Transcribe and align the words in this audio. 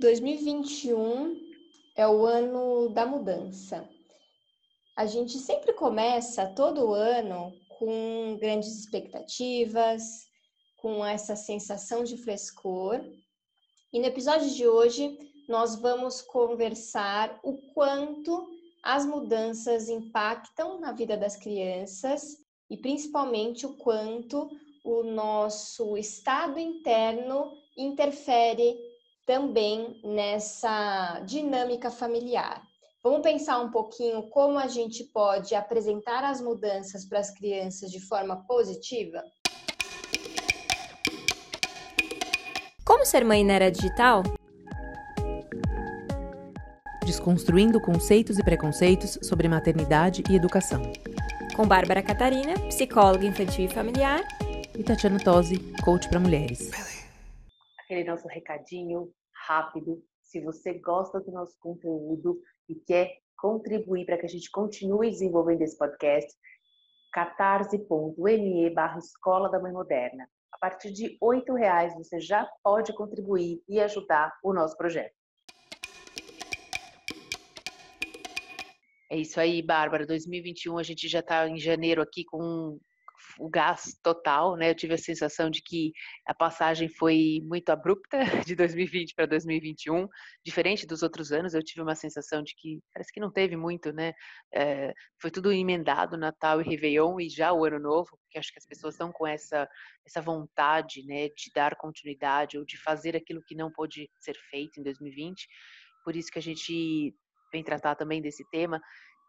2021 0.00 1.36
é 1.96 2.06
o 2.06 2.24
ano 2.24 2.88
da 2.90 3.04
mudança. 3.04 3.88
A 4.96 5.06
gente 5.06 5.38
sempre 5.38 5.72
começa 5.72 6.46
todo 6.54 6.94
ano 6.94 7.52
com 7.68 8.36
grandes 8.40 8.78
expectativas, 8.78 10.28
com 10.76 11.04
essa 11.04 11.34
sensação 11.34 12.04
de 12.04 12.16
frescor. 12.16 13.04
E 13.92 13.98
no 13.98 14.06
episódio 14.06 14.48
de 14.50 14.68
hoje, 14.68 15.18
nós 15.48 15.74
vamos 15.74 16.22
conversar 16.22 17.40
o 17.42 17.56
quanto 17.74 18.48
as 18.84 19.04
mudanças 19.04 19.88
impactam 19.88 20.78
na 20.78 20.92
vida 20.92 21.16
das 21.16 21.34
crianças 21.34 22.36
e 22.70 22.76
principalmente 22.76 23.66
o 23.66 23.76
quanto 23.76 24.48
o 24.84 25.02
nosso 25.02 25.96
estado 25.96 26.56
interno 26.60 27.52
interfere 27.76 28.87
também 29.28 30.00
nessa 30.02 31.20
dinâmica 31.26 31.90
familiar. 31.90 32.62
Vamos 33.04 33.20
pensar 33.20 33.60
um 33.60 33.70
pouquinho 33.70 34.22
como 34.30 34.58
a 34.58 34.66
gente 34.66 35.04
pode 35.04 35.54
apresentar 35.54 36.24
as 36.24 36.40
mudanças 36.40 37.06
para 37.06 37.18
as 37.18 37.30
crianças 37.30 37.90
de 37.90 38.00
forma 38.00 38.42
positiva? 38.46 39.22
Como 42.82 43.04
ser 43.04 43.22
mãe 43.22 43.44
na 43.44 43.52
era 43.52 43.70
digital? 43.70 44.22
Desconstruindo 47.04 47.82
conceitos 47.82 48.38
e 48.38 48.42
preconceitos 48.42 49.18
sobre 49.22 49.46
maternidade 49.46 50.24
e 50.30 50.36
educação. 50.36 50.80
Com 51.54 51.68
Bárbara 51.68 52.02
Catarina, 52.02 52.54
psicóloga 52.68 53.26
infantil 53.26 53.66
e 53.66 53.68
familiar. 53.68 54.22
E 54.74 54.82
Tatiana 54.82 55.18
Tosi, 55.22 55.58
coach 55.84 56.08
para 56.08 56.18
mulheres. 56.18 56.70
Aquele 57.78 58.04
nosso 58.04 58.26
recadinho 58.28 59.12
rápido. 59.48 60.04
Se 60.20 60.40
você 60.42 60.74
gosta 60.74 61.18
do 61.20 61.32
nosso 61.32 61.58
conteúdo 61.58 62.38
e 62.68 62.74
quer 62.74 63.18
contribuir 63.38 64.04
para 64.04 64.18
que 64.18 64.26
a 64.26 64.28
gente 64.28 64.50
continue 64.50 65.10
desenvolvendo 65.10 65.62
esse 65.62 65.78
podcast, 65.78 66.30
catarse.me 67.12 68.70
barra 68.70 68.98
Escola 68.98 69.50
da 69.50 69.58
Mãe 69.58 69.72
Moderna. 69.72 70.28
A 70.52 70.58
partir 70.58 70.92
de 70.92 71.18
R$ 71.22 71.54
reais 71.56 71.94
você 71.94 72.20
já 72.20 72.46
pode 72.62 72.92
contribuir 72.92 73.62
e 73.66 73.80
ajudar 73.80 74.36
o 74.42 74.52
nosso 74.52 74.76
projeto. 74.76 75.16
É 79.10 79.16
isso 79.16 79.40
aí, 79.40 79.62
Bárbara. 79.62 80.06
2021 80.06 80.76
a 80.76 80.82
gente 80.82 81.08
já 81.08 81.20
está 81.20 81.48
em 81.48 81.58
janeiro 81.58 82.02
aqui 82.02 82.24
com 82.24 82.78
o 83.38 83.48
gás 83.48 83.98
total, 84.02 84.56
né? 84.56 84.70
Eu 84.70 84.74
tive 84.74 84.94
a 84.94 84.98
sensação 84.98 85.48
de 85.48 85.62
que 85.62 85.92
a 86.26 86.34
passagem 86.34 86.88
foi 86.88 87.40
muito 87.44 87.70
abrupta 87.70 88.18
de 88.46 88.54
2020 88.54 89.14
para 89.14 89.26
2021, 89.26 90.08
diferente 90.44 90.86
dos 90.86 91.02
outros 91.02 91.32
anos. 91.32 91.54
Eu 91.54 91.62
tive 91.62 91.80
uma 91.80 91.94
sensação 91.94 92.42
de 92.42 92.54
que 92.56 92.80
parece 92.92 93.12
que 93.12 93.20
não 93.20 93.30
teve 93.30 93.56
muito, 93.56 93.92
né? 93.92 94.12
É, 94.52 94.92
foi 95.20 95.30
tudo 95.30 95.52
emendado, 95.52 96.16
Natal 96.16 96.60
e 96.60 96.64
Réveillon 96.64 97.20
e 97.20 97.28
já 97.28 97.52
o 97.52 97.64
Ano 97.64 97.78
Novo, 97.78 98.18
porque 98.20 98.38
acho 98.38 98.52
que 98.52 98.58
as 98.58 98.66
pessoas 98.66 98.94
estão 98.94 99.12
com 99.12 99.26
essa 99.26 99.68
essa 100.04 100.22
vontade, 100.22 101.04
né, 101.04 101.28
de 101.28 101.50
dar 101.54 101.76
continuidade 101.76 102.56
ou 102.56 102.64
de 102.64 102.78
fazer 102.78 103.14
aquilo 103.14 103.42
que 103.46 103.54
não 103.54 103.70
pôde 103.70 104.10
ser 104.18 104.34
feito 104.50 104.80
em 104.80 104.82
2020. 104.82 105.46
Por 106.02 106.16
isso 106.16 106.30
que 106.30 106.38
a 106.38 106.42
gente 106.42 107.14
vem 107.52 107.62
tratar 107.62 107.94
também 107.94 108.20
desse 108.20 108.42
tema 108.50 108.80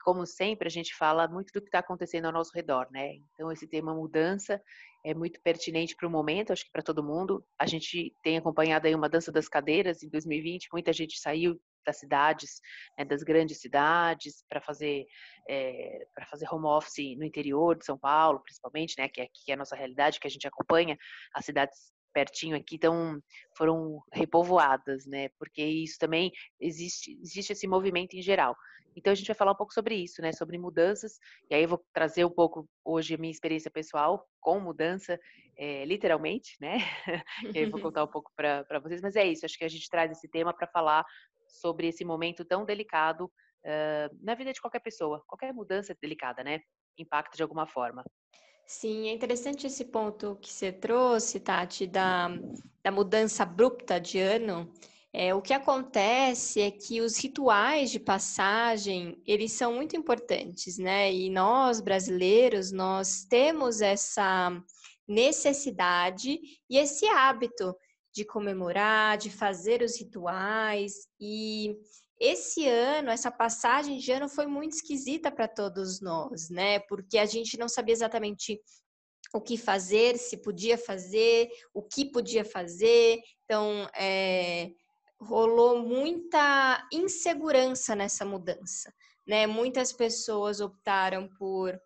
como 0.10 0.26
sempre, 0.26 0.68
a 0.68 0.72
gente 0.72 0.96
fala 0.96 1.28
muito 1.28 1.52
do 1.54 1.62
que 1.62 1.68
está 1.68 1.78
acontecendo 1.78 2.26
ao 2.26 2.32
nosso 2.32 2.52
redor, 2.56 2.88
né? 2.90 3.18
Então, 3.32 3.52
esse 3.52 3.68
tema 3.68 3.94
mudança 3.94 4.60
é 5.06 5.14
muito 5.14 5.40
pertinente 5.42 5.96
para 5.96 6.08
o 6.08 6.10
momento, 6.10 6.52
acho 6.52 6.66
que 6.66 6.72
para 6.72 6.82
todo 6.82 7.04
mundo. 7.04 7.46
A 7.60 7.68
gente 7.68 8.12
tem 8.24 8.36
acompanhado 8.36 8.88
aí 8.88 8.96
uma 8.96 9.08
dança 9.08 9.32
das 9.32 9.48
cadeiras 9.48 10.02
em 10.02 10.10
2020, 10.10 10.70
muita 10.74 10.92
gente 10.92 11.20
saiu 11.20 11.62
das 11.86 12.00
cidades, 12.00 12.60
né, 12.98 13.06
das 13.06 13.22
grandes 13.22 13.60
cidades, 13.62 14.44
para 14.50 14.60
fazer 14.60 15.06
é, 15.48 16.08
para 16.16 16.26
fazer 16.26 16.52
home 16.52 16.66
office 16.66 17.16
no 17.16 17.24
interior 17.24 17.78
de 17.78 17.86
São 17.86 17.98
Paulo, 17.98 18.42
principalmente, 18.42 18.96
né, 18.98 19.08
que 19.08 19.22
é, 19.22 19.28
que 19.32 19.52
é 19.52 19.54
a 19.54 19.58
nossa 19.58 19.76
realidade, 19.76 20.20
que 20.20 20.28
a 20.28 20.32
gente 20.32 20.48
acompanha. 20.48 20.98
As 21.36 21.46
cidades 21.46 21.94
pertinho 22.14 22.56
aqui, 22.56 22.76
então 22.76 23.22
foram 23.56 24.02
repovoadas, 24.12 25.06
né? 25.06 25.30
Porque 25.38 25.64
isso 25.64 25.98
também 26.00 26.32
existe, 26.60 27.18
existe 27.22 27.54
esse 27.54 27.68
movimento 27.68 28.16
em 28.16 28.22
geral. 28.22 28.56
Então 28.96 29.12
a 29.12 29.16
gente 29.16 29.28
vai 29.28 29.36
falar 29.36 29.52
um 29.52 29.56
pouco 29.56 29.74
sobre 29.74 29.96
isso, 29.96 30.22
né? 30.22 30.32
Sobre 30.32 30.58
mudanças. 30.58 31.20
E 31.50 31.56
aí 31.56 31.64
eu 31.64 31.70
vou 31.70 31.84
trazer 31.94 32.26
um 32.26 32.30
pouco 32.30 32.68
hoje 32.84 33.16
a 33.16 33.18
minha 33.18 33.32
experiência 33.32 33.72
pessoal 33.72 34.28
com 34.40 34.60
mudança, 34.60 35.20
é, 35.58 35.86
literalmente, 35.86 36.58
né? 36.60 36.78
e 37.56 37.58
aí 37.60 37.64
eu 37.64 37.72
vou 37.72 37.80
contar 37.94 38.04
um 38.04 38.08
pouco 38.08 38.32
para 38.36 38.80
vocês. 38.82 39.02
Mas 39.02 39.16
é 39.16 39.26
isso. 39.26 39.46
Acho 39.46 39.58
que 39.58 39.66
a 39.66 39.70
gente 39.70 39.90
traz 39.90 40.12
esse 40.12 40.28
tema 40.28 40.54
para 40.54 40.68
falar 40.68 41.06
sobre 41.48 41.88
esse 41.88 42.04
momento 42.06 42.46
tão 42.46 42.66
delicado 42.66 43.26
uh, 43.26 44.18
na 44.22 44.36
vida 44.36 44.54
de 44.54 44.62
qualquer 44.62 44.80
pessoa. 44.80 45.24
Qualquer 45.28 45.54
mudança 45.54 45.94
é 45.94 45.98
delicada, 46.02 46.44
né? 46.44 46.60
Impacta 46.98 47.36
de 47.36 47.44
alguma 47.44 47.66
forma. 47.66 48.04
Sim, 48.72 49.08
é 49.10 49.14
interessante 49.14 49.66
esse 49.66 49.84
ponto 49.84 50.38
que 50.40 50.54
você 50.54 50.72
trouxe, 50.72 51.40
Tati, 51.40 51.88
da, 51.88 52.30
da 52.84 52.92
mudança 52.92 53.42
abrupta 53.42 54.00
de 54.00 54.20
ano. 54.20 54.72
É, 55.12 55.34
o 55.34 55.42
que 55.42 55.54
acontece 55.54 56.62
é 56.62 56.70
que 56.70 57.02
os 57.02 57.18
rituais 57.18 57.90
de 57.90 58.00
passagem, 58.00 59.20
eles 59.26 59.54
são 59.54 59.74
muito 59.74 59.96
importantes, 59.96 60.78
né? 60.78 61.12
E 61.12 61.32
nós, 61.32 61.82
brasileiros, 61.82 62.72
nós 62.72 63.26
temos 63.28 63.82
essa 63.82 64.52
necessidade 65.08 66.40
e 66.70 66.78
esse 66.78 67.08
hábito 67.08 67.76
de 68.14 68.24
comemorar, 68.24 69.18
de 69.18 69.32
fazer 69.32 69.82
os 69.82 70.00
rituais. 70.00 71.08
E 71.20 71.76
esse 72.20 72.68
ano, 72.68 73.10
essa 73.10 73.32
passagem 73.32 73.98
de 73.98 74.12
ano 74.12 74.28
foi 74.28 74.46
muito 74.46 74.74
esquisita 74.74 75.32
para 75.32 75.48
todos 75.48 76.02
nós, 76.02 76.50
né? 76.50 76.80
Porque 76.80 77.18
a 77.18 77.26
gente 77.26 77.58
não 77.58 77.70
sabia 77.70 77.94
exatamente 77.94 78.60
o 79.34 79.40
que 79.40 79.58
fazer, 79.58 80.18
se 80.18 80.38
podia 80.38 80.78
fazer, 80.78 81.50
o 81.74 81.82
que 81.82 82.06
podia 82.06 82.44
fazer. 82.44 83.20
Então, 83.46 83.90
é, 83.96 84.72
rolou 85.22 85.82
muita 85.82 86.88
insegurança 86.92 87.96
nessa 87.96 88.26
mudança, 88.26 88.94
né? 89.26 89.48
Muitas 89.48 89.94
pessoas 89.94 90.60
optaram 90.60 91.30
por 91.38 91.80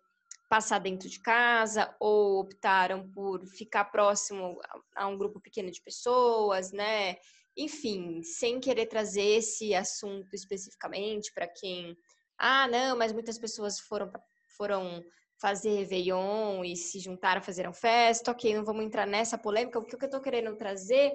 passar 0.48 0.78
dentro 0.78 1.08
de 1.08 1.20
casa 1.20 1.94
ou 1.98 2.40
optaram 2.40 3.08
por 3.10 3.46
ficar 3.46 3.84
próximo 3.86 4.60
a 4.94 5.06
um 5.06 5.16
grupo 5.16 5.40
pequeno 5.40 5.70
de 5.70 5.80
pessoas, 5.82 6.72
né? 6.72 7.16
Enfim, 7.56 8.22
sem 8.22 8.60
querer 8.60 8.86
trazer 8.86 9.38
esse 9.38 9.74
assunto 9.74 10.34
especificamente 10.34 11.32
para 11.32 11.46
quem, 11.46 11.96
ah, 12.38 12.66
não, 12.68 12.96
mas 12.96 13.12
muitas 13.12 13.38
pessoas 13.38 13.78
foram 13.80 14.10
foram 14.56 15.04
fazer 15.40 15.78
Réveillon 15.78 16.64
e 16.64 16.76
se 16.76 17.00
juntaram, 17.00 17.42
fazeram 17.42 17.72
festa, 17.72 18.30
ok, 18.30 18.54
não 18.54 18.64
vamos 18.64 18.84
entrar 18.84 19.06
nessa 19.06 19.36
polêmica. 19.36 19.78
O 19.78 19.84
que 19.84 19.94
eu 19.94 20.06
estou 20.06 20.20
querendo 20.20 20.56
trazer 20.56 21.12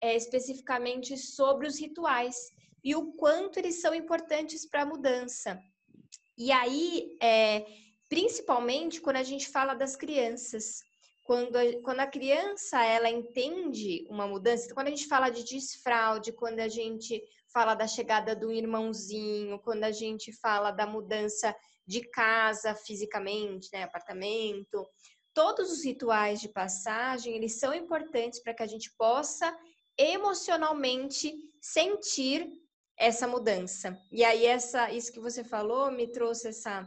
é 0.00 0.16
especificamente 0.16 1.16
sobre 1.16 1.66
os 1.66 1.78
rituais 1.78 2.36
e 2.82 2.94
o 2.94 3.12
quanto 3.12 3.58
eles 3.58 3.80
são 3.80 3.94
importantes 3.94 4.66
para 4.66 4.82
a 4.82 4.86
mudança. 4.86 5.60
E 6.36 6.50
aí, 6.50 7.16
é, 7.22 7.64
principalmente 8.08 9.00
quando 9.00 9.16
a 9.16 9.22
gente 9.22 9.48
fala 9.48 9.74
das 9.74 9.94
crianças, 9.94 10.80
quando 11.30 11.54
a, 11.54 11.62
quando 11.84 12.00
a 12.00 12.08
criança 12.08 12.84
ela 12.84 13.08
entende 13.08 14.04
uma 14.10 14.26
mudança, 14.26 14.64
então, 14.64 14.74
quando 14.74 14.88
a 14.88 14.90
gente 14.90 15.06
fala 15.06 15.30
de 15.30 15.44
desfraude, 15.44 16.32
quando 16.32 16.58
a 16.58 16.66
gente 16.66 17.22
fala 17.52 17.76
da 17.76 17.86
chegada 17.86 18.34
do 18.34 18.50
irmãozinho, 18.50 19.60
quando 19.60 19.84
a 19.84 19.92
gente 19.92 20.32
fala 20.32 20.72
da 20.72 20.88
mudança 20.88 21.54
de 21.86 22.00
casa 22.00 22.74
fisicamente, 22.74 23.68
né, 23.72 23.84
apartamento, 23.84 24.84
todos 25.32 25.70
os 25.70 25.84
rituais 25.84 26.40
de 26.40 26.48
passagem, 26.48 27.36
eles 27.36 27.60
são 27.60 27.72
importantes 27.72 28.42
para 28.42 28.52
que 28.52 28.64
a 28.64 28.66
gente 28.66 28.92
possa 28.98 29.56
emocionalmente 29.96 31.32
sentir 31.62 32.50
essa 32.98 33.28
mudança. 33.28 33.96
E 34.10 34.24
aí 34.24 34.46
essa 34.46 34.90
isso 34.90 35.12
que 35.12 35.20
você 35.20 35.44
falou 35.44 35.92
me 35.92 36.08
trouxe 36.08 36.48
essa 36.48 36.84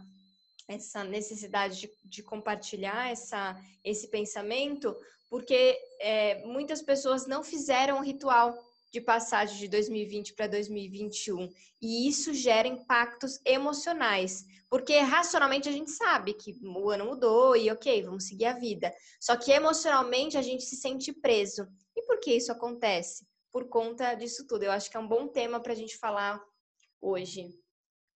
essa 0.67 1.03
necessidade 1.03 1.81
de, 1.81 1.91
de 2.03 2.23
compartilhar 2.23 3.09
essa, 3.09 3.59
esse 3.83 4.07
pensamento, 4.07 4.95
porque 5.29 5.77
é, 5.99 6.45
muitas 6.45 6.81
pessoas 6.81 7.27
não 7.27 7.43
fizeram 7.43 7.97
o 7.99 8.03
ritual 8.03 8.57
de 8.91 9.01
passagem 9.01 9.57
de 9.57 9.67
2020 9.67 10.33
para 10.33 10.45
2021 10.47 11.49
e 11.81 12.07
isso 12.07 12.33
gera 12.33 12.67
impactos 12.67 13.39
emocionais, 13.43 14.45
porque 14.69 14.99
racionalmente 14.99 15.67
a 15.67 15.71
gente 15.71 15.91
sabe 15.91 16.33
que 16.33 16.55
o 16.63 16.89
ano 16.89 17.05
mudou 17.05 17.55
e 17.55 17.71
ok, 17.71 18.03
vamos 18.03 18.27
seguir 18.27 18.45
a 18.45 18.53
vida. 18.53 18.93
Só 19.19 19.35
que 19.35 19.51
emocionalmente 19.51 20.37
a 20.37 20.41
gente 20.41 20.63
se 20.63 20.75
sente 20.75 21.11
preso. 21.11 21.67
E 21.95 22.03
por 22.03 22.19
que 22.19 22.33
isso 22.33 22.51
acontece? 22.51 23.25
Por 23.51 23.67
conta 23.67 24.13
disso 24.13 24.47
tudo. 24.47 24.63
Eu 24.63 24.71
acho 24.71 24.89
que 24.89 24.97
é 24.97 24.99
um 24.99 25.07
bom 25.07 25.27
tema 25.27 25.59
para 25.59 25.73
a 25.73 25.75
gente 25.75 25.97
falar 25.97 26.41
hoje. 27.01 27.53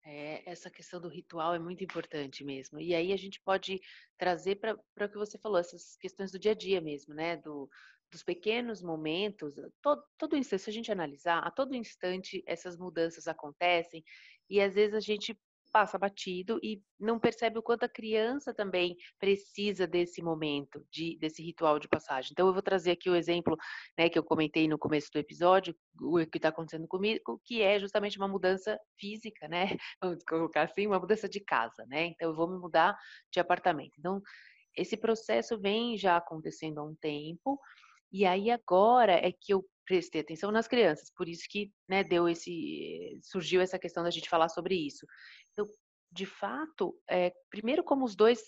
É, 0.08 0.48
essa 0.48 0.70
questão 0.70 1.00
do 1.00 1.08
ritual 1.08 1.52
é 1.52 1.58
muito 1.58 1.82
importante 1.82 2.44
mesmo. 2.44 2.80
E 2.80 2.94
aí 2.94 3.12
a 3.12 3.16
gente 3.16 3.40
pode 3.40 3.80
trazer 4.16 4.54
para 4.54 4.74
o 4.74 5.08
que 5.08 5.18
você 5.18 5.36
falou, 5.36 5.58
essas 5.58 5.96
questões 5.96 6.30
do 6.30 6.38
dia 6.38 6.52
a 6.52 6.54
dia 6.54 6.80
mesmo, 6.80 7.12
né? 7.12 7.36
Do, 7.36 7.68
dos 8.08 8.22
pequenos 8.22 8.80
momentos, 8.80 9.56
todo, 9.82 10.04
todo 10.16 10.36
instante, 10.36 10.62
se 10.62 10.70
a 10.70 10.72
gente 10.72 10.92
analisar, 10.92 11.40
a 11.40 11.50
todo 11.50 11.74
instante 11.74 12.40
essas 12.46 12.76
mudanças 12.78 13.26
acontecem 13.26 14.04
e 14.48 14.60
às 14.60 14.74
vezes 14.74 14.94
a 14.94 15.00
gente 15.00 15.36
passa 15.76 15.98
batido 15.98 16.58
e 16.62 16.82
não 16.98 17.20
percebe 17.20 17.58
o 17.58 17.62
quanto 17.62 17.84
a 17.84 17.88
criança 17.88 18.54
também 18.54 18.96
precisa 19.18 19.86
desse 19.86 20.22
momento, 20.22 20.82
de, 20.90 21.18
desse 21.18 21.42
ritual 21.42 21.78
de 21.78 21.86
passagem. 21.86 22.30
Então, 22.32 22.46
eu 22.46 22.52
vou 22.54 22.62
trazer 22.62 22.92
aqui 22.92 23.10
o 23.10 23.14
exemplo 23.14 23.54
né, 23.98 24.08
que 24.08 24.18
eu 24.18 24.24
comentei 24.24 24.66
no 24.66 24.78
começo 24.78 25.10
do 25.12 25.18
episódio, 25.18 25.76
o 26.00 26.16
que 26.24 26.38
está 26.38 26.48
acontecendo 26.48 26.88
comigo, 26.88 27.38
que 27.44 27.60
é 27.60 27.78
justamente 27.78 28.16
uma 28.16 28.26
mudança 28.26 28.80
física, 28.98 29.46
né? 29.48 29.66
Vamos 30.02 30.24
colocar 30.26 30.62
assim, 30.62 30.86
uma 30.86 30.98
mudança 30.98 31.28
de 31.28 31.40
casa, 31.40 31.84
né? 31.88 32.06
Então, 32.06 32.30
eu 32.30 32.34
vou 32.34 32.48
me 32.48 32.58
mudar 32.58 32.96
de 33.30 33.38
apartamento. 33.38 33.96
Então, 33.98 34.22
esse 34.74 34.96
processo 34.96 35.60
vem 35.60 35.98
já 35.98 36.16
acontecendo 36.16 36.78
há 36.78 36.84
um 36.84 36.94
tempo, 36.94 37.60
e 38.10 38.24
aí 38.24 38.50
agora 38.50 39.12
é 39.12 39.30
que 39.30 39.52
eu 39.52 39.62
prestei 39.86 40.20
atenção 40.20 40.50
nas 40.50 40.68
crianças, 40.68 41.10
por 41.16 41.28
isso 41.28 41.44
que 41.48 41.70
né, 41.88 42.02
deu 42.04 42.28
esse 42.28 43.18
surgiu 43.22 43.60
essa 43.60 43.78
questão 43.78 44.02
da 44.02 44.10
gente 44.10 44.28
falar 44.28 44.48
sobre 44.48 44.74
isso. 44.74 45.06
Então, 45.52 45.64
de 46.12 46.26
fato, 46.26 46.94
é, 47.08 47.32
primeiro 47.50 47.84
como 47.84 48.04
os 48.04 48.14
dois, 48.14 48.40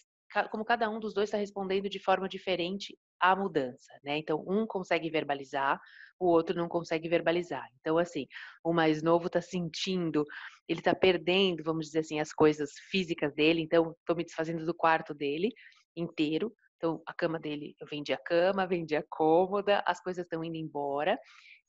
como 0.50 0.64
cada 0.64 0.90
um 0.90 1.00
dos 1.00 1.14
dois 1.14 1.28
está 1.28 1.38
respondendo 1.38 1.88
de 1.88 1.98
forma 1.98 2.28
diferente 2.28 2.96
à 3.20 3.34
mudança, 3.34 3.92
né? 4.04 4.18
Então, 4.18 4.44
um 4.46 4.66
consegue 4.66 5.10
verbalizar, 5.10 5.80
o 6.18 6.26
outro 6.26 6.56
não 6.56 6.68
consegue 6.68 7.08
verbalizar. 7.08 7.66
Então, 7.80 7.98
assim, 7.98 8.26
o 8.64 8.72
mais 8.72 9.02
novo 9.02 9.26
está 9.26 9.40
sentindo, 9.40 10.24
ele 10.68 10.80
está 10.80 10.94
perdendo, 10.94 11.62
vamos 11.62 11.86
dizer 11.86 12.00
assim, 12.00 12.20
as 12.20 12.32
coisas 12.32 12.72
físicas 12.90 13.34
dele. 13.34 13.60
Então, 13.60 13.94
estou 14.00 14.16
me 14.16 14.24
desfazendo 14.24 14.64
do 14.64 14.74
quarto 14.74 15.14
dele 15.14 15.50
inteiro. 15.96 16.52
Então, 16.78 17.02
a 17.06 17.12
cama 17.12 17.38
dele, 17.38 17.74
eu 17.80 17.86
vendi 17.86 18.12
a 18.12 18.18
cama, 18.18 18.66
vendi 18.72 18.96
a 18.96 19.04
cômoda, 19.10 19.82
as 19.86 20.00
coisas 20.00 20.24
estão 20.24 20.42
indo 20.42 20.56
embora. 20.56 21.18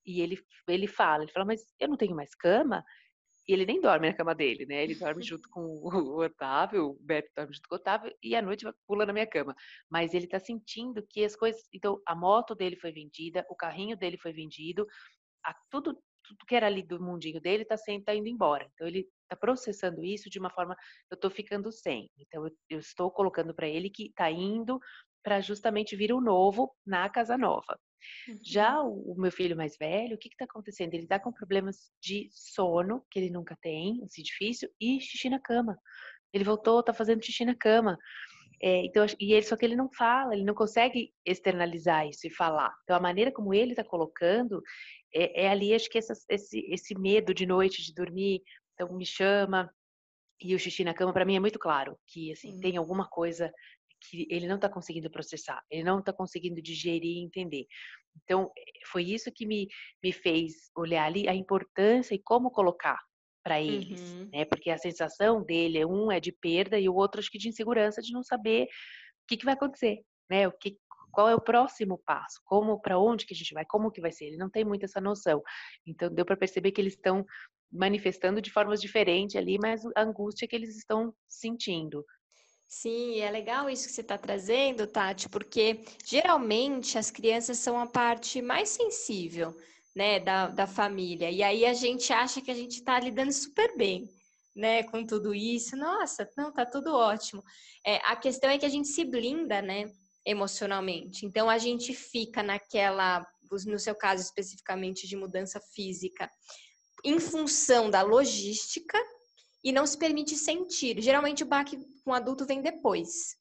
E 0.06 0.22
ele, 0.22 0.40
ele 0.68 0.88
fala, 0.88 1.24
ele 1.24 1.32
fala, 1.32 1.46
mas 1.46 1.62
eu 1.80 1.90
não 1.90 1.98
tenho 1.98 2.16
mais 2.16 2.34
cama? 2.36 2.84
E 3.48 3.54
ele 3.54 3.66
nem 3.66 3.82
dorme 3.82 4.08
na 4.08 4.16
cama 4.16 4.36
dele, 4.36 4.66
né? 4.68 4.84
Ele 4.84 4.94
dorme 4.96 5.24
junto 5.24 5.50
com 5.52 5.62
o 5.62 6.24
Otávio, 6.24 6.92
o 6.92 6.98
Beto 7.02 7.30
dorme 7.36 7.54
junto 7.54 7.68
com 7.68 7.76
o 7.76 7.78
Otávio, 7.80 8.14
e 8.22 8.36
à 8.36 8.42
noite 8.42 8.66
pula 8.88 9.06
na 9.08 9.14
minha 9.14 9.28
cama. 9.28 9.56
Mas 9.90 10.14
ele 10.14 10.28
tá 10.28 10.40
sentindo 10.40 11.04
que 11.10 11.26
as 11.26 11.36
coisas. 11.36 11.68
Então, 11.74 12.00
a 12.08 12.16
moto 12.16 12.54
dele 12.54 12.76
foi 12.78 12.92
vendida, 12.92 13.46
o 13.50 13.56
carrinho 13.56 13.98
dele 13.98 14.18
foi 14.20 14.32
vendido, 14.32 14.86
a, 15.44 15.56
tudo, 15.72 15.98
tudo 16.30 16.46
que 16.46 16.56
era 16.56 16.68
ali 16.68 16.84
do 16.84 17.02
mundinho 17.02 17.42
dele 17.42 17.66
tá, 17.66 17.76
sendo, 17.76 18.04
tá 18.04 18.14
indo 18.14 18.28
embora. 18.28 18.70
Então, 18.74 18.88
ele 18.88 19.08
tá 19.28 19.36
processando 19.36 20.04
isso 20.04 20.30
de 20.30 20.40
uma 20.40 20.50
forma. 20.50 20.76
Eu 21.10 21.18
tô 21.18 21.30
ficando 21.30 21.72
sem. 21.72 22.10
Então, 22.18 22.46
eu, 22.46 22.52
eu 22.70 22.80
estou 22.80 23.10
colocando 23.12 23.54
para 23.54 23.68
ele 23.68 23.90
que 23.90 24.12
tá 24.16 24.30
indo 24.30 24.80
para 25.24 25.42
justamente 25.42 25.96
vir 25.96 26.14
o 26.14 26.22
novo 26.22 26.72
na 26.86 27.10
casa 27.10 27.38
nova. 27.38 27.80
Uhum. 28.28 28.40
Já 28.44 28.81
o, 28.81 29.14
o, 29.14 29.16
meu 29.20 29.31
filho 29.31 29.58
mais 29.58 29.76
velho, 29.78 30.16
o 30.16 30.18
que 30.18 30.30
está 30.30 30.46
acontecendo? 30.46 30.94
Ele 30.94 31.04
está 31.04 31.20
com 31.20 31.34
problemas 31.34 31.92
de 32.02 32.30
sono, 32.32 33.04
que 33.12 33.20
ele 33.20 33.30
nunca 33.30 33.58
tem, 33.62 34.02
assim, 34.04 34.22
difícil, 34.22 34.70
e 34.80 35.00
xixi 35.02 35.30
na 35.30 35.40
cama. 35.40 35.78
Ele 36.32 36.44
voltou, 36.44 36.80
está 36.80 36.94
fazendo 36.94 37.24
xixi 37.24 37.44
na 37.44 37.56
cama. 37.56 37.98
É, 38.62 38.86
então, 38.86 39.06
e 39.20 39.34
ele, 39.34 39.44
só 39.44 39.56
que 39.56 39.66
ele 39.66 39.75
não 39.75 39.90
fala, 39.90 40.34
ele 40.34 40.44
não 40.44 40.54
consegue 40.54 41.14
externalizar 41.25 42.08
isso 42.08 42.28
e 42.28 42.30
falar. 42.30 42.74
Então, 42.84 42.96
a 42.96 43.00
maneira 43.00 43.32
como 43.32 43.54
ele 43.54 43.72
está 43.72 43.84
colocando 43.84 44.62
é, 45.14 45.46
é, 45.46 45.50
ali, 45.50 45.74
acho 45.74 45.90
que 45.90 45.98
essa, 45.98 46.14
esse, 46.30 46.60
esse 46.72 46.98
medo 46.98 47.34
de 47.34 47.46
noite 47.46 47.84
de 47.84 47.94
dormir, 47.94 48.42
então 48.74 48.96
me 48.96 49.06
chama, 49.06 49.72
e 50.42 50.56
o 50.56 50.60
xixi 50.60 50.84
na 50.84 50.94
cama, 50.94 51.14
para 51.14 51.26
mim 51.26 51.36
é 51.36 51.40
muito 51.40 51.60
claro 51.60 51.98
que 52.08 52.32
assim, 52.32 52.60
tem 52.60 52.78
alguma 52.78 53.08
coisa 53.08 53.52
que 54.02 54.26
ele 54.30 54.48
não 54.48 54.56
está 54.56 54.70
conseguindo 54.70 55.12
processar, 55.12 55.62
ele 55.70 55.84
não 55.84 56.00
está 56.00 56.14
conseguindo 56.14 56.62
digerir 56.62 57.18
e 57.18 57.24
entender. 57.24 57.66
Então, 58.24 58.52
foi 58.92 59.04
isso 59.04 59.32
que 59.32 59.46
me, 59.46 59.68
me 60.04 60.12
fez 60.12 60.72
olhar 60.76 61.06
ali 61.06 61.28
a 61.28 61.36
importância 61.36 62.16
e 62.16 62.20
como 62.20 62.52
colocar 62.52 62.98
para 63.44 63.62
eles, 63.62 64.02
uhum. 64.02 64.30
né? 64.32 64.46
Porque 64.46 64.70
a 64.70 64.78
sensação 64.78 65.44
dele, 65.44 65.86
um 65.86 66.12
é 66.12 66.20
de 66.20 66.32
perda 66.32 66.80
e 66.80 66.90
o 66.90 66.96
outro 66.96 67.20
acho 67.20 67.32
que 67.32 67.38
de 67.38 67.50
insegurança, 67.50 68.02
de 68.02 68.12
não 68.12 68.24
saber 68.24 68.64
o 68.64 69.28
que, 69.28 69.38
que 69.38 69.46
vai 69.46 69.54
acontecer, 69.54 70.00
né? 70.30 70.48
O 70.48 70.52
que, 70.52 70.78
qual 71.12 71.28
é 71.28 71.36
o 71.36 71.42
próximo 71.42 71.98
passo, 72.06 72.42
como, 72.46 72.80
para 72.80 73.00
onde 73.00 73.26
que 73.26 73.34
a 73.34 73.38
gente 73.38 73.54
vai, 73.54 73.66
como 73.66 73.92
que 73.92 74.02
vai 74.02 74.12
ser. 74.12 74.26
Ele 74.26 74.38
não 74.38 74.50
tem 74.50 74.64
muito 74.64 74.86
essa 74.86 75.02
noção. 75.02 75.42
Então, 75.86 76.14
deu 76.14 76.26
para 76.26 76.38
perceber 76.38 76.72
que 76.72 76.82
eles 76.82 76.94
estão 76.94 77.26
manifestando 77.72 78.42
de 78.42 78.52
formas 78.52 78.82
diferentes 78.82 79.36
ali, 79.36 79.58
mas 79.62 79.82
a 79.96 80.02
angústia 80.02 80.48
que 80.48 80.56
eles 80.56 80.76
estão 80.76 81.14
sentindo. 81.28 82.04
Sim, 82.68 83.20
é 83.20 83.32
legal 83.32 83.68
isso 83.68 83.88
que 83.88 83.94
você 83.94 84.02
está 84.02 84.16
trazendo, 84.16 84.86
Tati, 84.86 85.28
porque 85.28 85.84
geralmente 86.06 87.00
as 87.00 87.10
crianças 87.10 87.58
são 87.58 87.80
a 87.80 87.88
parte 87.88 88.44
mais 88.44 88.70
sensível, 88.70 89.56
né, 89.96 90.20
da, 90.20 90.48
da 90.48 90.68
família. 90.68 91.32
E 91.32 91.42
aí 91.42 91.66
a 91.66 91.74
gente 91.74 92.14
acha 92.14 92.42
que 92.42 92.52
a 92.52 92.56
gente 92.56 92.76
está 92.76 93.00
lidando 93.00 93.34
super 93.34 93.76
bem, 93.76 94.08
né, 94.56 94.84
com 94.84 95.04
tudo 95.04 95.34
isso. 95.34 95.76
Nossa, 95.76 96.30
não, 96.38 96.54
tá 96.54 96.64
tudo 96.64 96.94
ótimo. 96.94 97.44
É, 97.84 97.96
a 98.06 98.16
questão 98.16 98.52
é 98.52 98.60
que 98.60 98.66
a 98.68 98.70
gente 98.70 98.88
se 98.88 99.04
blinda, 99.04 99.64
né, 99.64 99.92
emocionalmente. 100.30 101.26
Então 101.26 101.50
a 101.50 101.58
gente 101.58 101.94
fica 101.94 102.44
naquela, 102.44 103.26
no 103.66 103.80
seu 103.80 103.96
caso 103.96 104.22
especificamente 104.22 105.08
de 105.08 105.16
mudança 105.16 105.60
física, 105.74 106.30
em 107.04 107.20
função 107.20 107.90
da 107.90 108.02
logística 108.02 108.98
e 109.64 109.72
não 109.72 109.88
se 109.88 109.98
permite 109.98 110.36
sentir. 110.36 111.02
Geralmente 111.02 111.44
o 111.44 111.48
baque 111.48 111.80
com 112.06 112.14
adulto 112.14 112.46
vem 112.46 112.62
depois. 112.62 113.38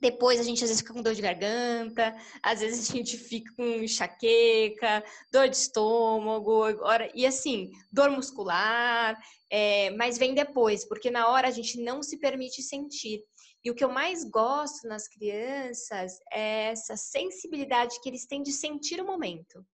Depois 0.00 0.38
a 0.38 0.44
gente 0.44 0.62
às 0.62 0.70
vezes 0.70 0.80
fica 0.80 0.94
com 0.94 1.02
dor 1.02 1.14
de 1.14 1.22
garganta, 1.22 2.16
às 2.42 2.60
vezes 2.60 2.88
a 2.88 2.92
gente 2.92 3.16
fica 3.16 3.52
com 3.56 3.64
enxaqueca, 3.64 5.04
dor 5.32 5.48
de 5.48 5.56
estômago, 5.56 6.62
agora, 6.62 7.10
e 7.14 7.26
assim, 7.26 7.72
dor 7.90 8.08
muscular, 8.10 9.18
é, 9.50 9.90
mas 9.90 10.16
vem 10.16 10.34
depois, 10.34 10.84
porque 10.84 11.10
na 11.10 11.28
hora 11.28 11.48
a 11.48 11.50
gente 11.50 11.80
não 11.80 12.00
se 12.00 12.16
permite 12.18 12.62
sentir. 12.62 13.24
E 13.64 13.70
o 13.70 13.74
que 13.74 13.84
eu 13.84 13.88
mais 13.88 14.24
gosto 14.24 14.86
nas 14.86 15.08
crianças 15.08 16.18
é 16.32 16.70
essa 16.70 16.96
sensibilidade 16.96 18.00
que 18.00 18.08
eles 18.08 18.26
têm 18.26 18.42
de 18.42 18.52
sentir 18.52 19.00
o 19.00 19.06
momento. 19.06 19.64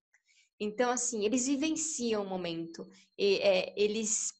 Então, 0.59 0.89
assim, 0.89 1.25
eles 1.25 1.47
vivenciam 1.47 2.23
o 2.23 2.29
momento, 2.29 2.87
e, 3.17 3.37
é, 3.39 3.73
eles 3.75 4.33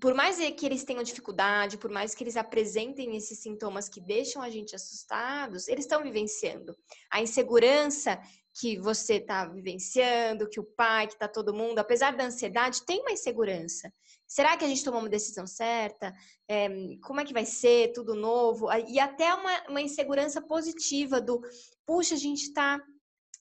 por 0.00 0.14
mais 0.14 0.38
que 0.52 0.64
eles 0.64 0.84
tenham 0.84 1.02
dificuldade, 1.02 1.76
por 1.76 1.90
mais 1.90 2.14
que 2.14 2.22
eles 2.22 2.36
apresentem 2.36 3.16
esses 3.16 3.40
sintomas 3.40 3.88
que 3.88 4.00
deixam 4.00 4.40
a 4.40 4.48
gente 4.48 4.74
assustados, 4.76 5.66
eles 5.66 5.84
estão 5.84 6.02
vivenciando. 6.02 6.76
A 7.10 7.20
insegurança 7.20 8.20
que 8.58 8.78
você 8.78 9.14
está 9.14 9.44
vivenciando, 9.46 10.48
que 10.48 10.58
o 10.58 10.64
pai, 10.64 11.06
que 11.06 11.12
está 11.12 11.28
todo 11.28 11.54
mundo, 11.54 11.78
apesar 11.78 12.16
da 12.16 12.24
ansiedade, 12.24 12.84
tem 12.84 13.00
uma 13.00 13.12
insegurança. 13.12 13.92
Será 14.26 14.56
que 14.56 14.64
a 14.64 14.68
gente 14.68 14.84
tomou 14.84 15.00
uma 15.00 15.08
decisão 15.08 15.46
certa? 15.46 16.12
É, 16.48 16.68
como 17.02 17.20
é 17.20 17.24
que 17.24 17.32
vai 17.32 17.44
ser? 17.44 17.92
Tudo 17.92 18.14
novo? 18.14 18.68
E 18.88 18.98
até 18.98 19.32
uma, 19.32 19.68
uma 19.68 19.80
insegurança 19.80 20.42
positiva 20.42 21.20
do, 21.20 21.40
puxa, 21.86 22.14
a 22.14 22.18
gente 22.18 22.42
está 22.42 22.82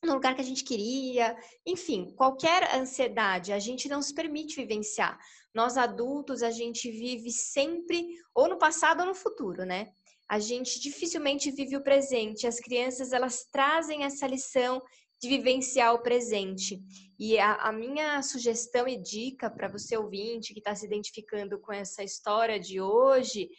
no 0.03 0.13
lugar 0.13 0.36
que 0.36 0.41
a 0.41 0.46
gente 0.46 0.63
queria. 0.63 1.36
Enfim, 1.65 2.13
qualquer 2.15 2.75
ansiedade 2.75 3.51
a 3.51 3.60
gente 3.60 3.89
não 3.89 4.01
se 4.01 4.13
permite 4.13 4.56
vivenciar. 4.56 5.18
Nós 5.53 5.77
adultos, 5.77 6.44
a 6.44 6.51
gente 6.51 6.91
vive 6.91 7.32
sempre 7.32 8.08
ou 8.36 8.48
no 8.48 8.58
passado 8.58 9.01
ou 9.01 9.08
no 9.08 9.15
futuro, 9.15 9.65
né? 9.65 9.88
A 10.30 10.39
gente 10.39 10.80
dificilmente 10.80 11.50
vive 11.50 11.75
o 11.75 11.84
presente. 11.84 12.46
As 12.46 12.60
crianças, 12.60 13.13
elas 13.13 13.46
trazem 13.51 14.03
essa 14.03 14.27
lição 14.27 14.82
de 15.21 15.29
vivenciar 15.29 15.93
o 15.93 16.00
presente. 16.00 16.81
E 17.19 17.39
a, 17.39 17.55
a 17.55 17.71
minha 17.71 18.21
sugestão 18.21 18.88
e 18.88 18.97
dica 18.97 19.50
para 19.50 19.67
você 19.67 19.97
ouvinte 19.97 20.53
que 20.53 20.59
está 20.59 20.75
se 20.75 20.86
identificando 20.86 21.59
com 21.59 21.74
essa 21.74 22.03
história 22.03 22.59
de 22.59 22.79
hoje 22.79 23.50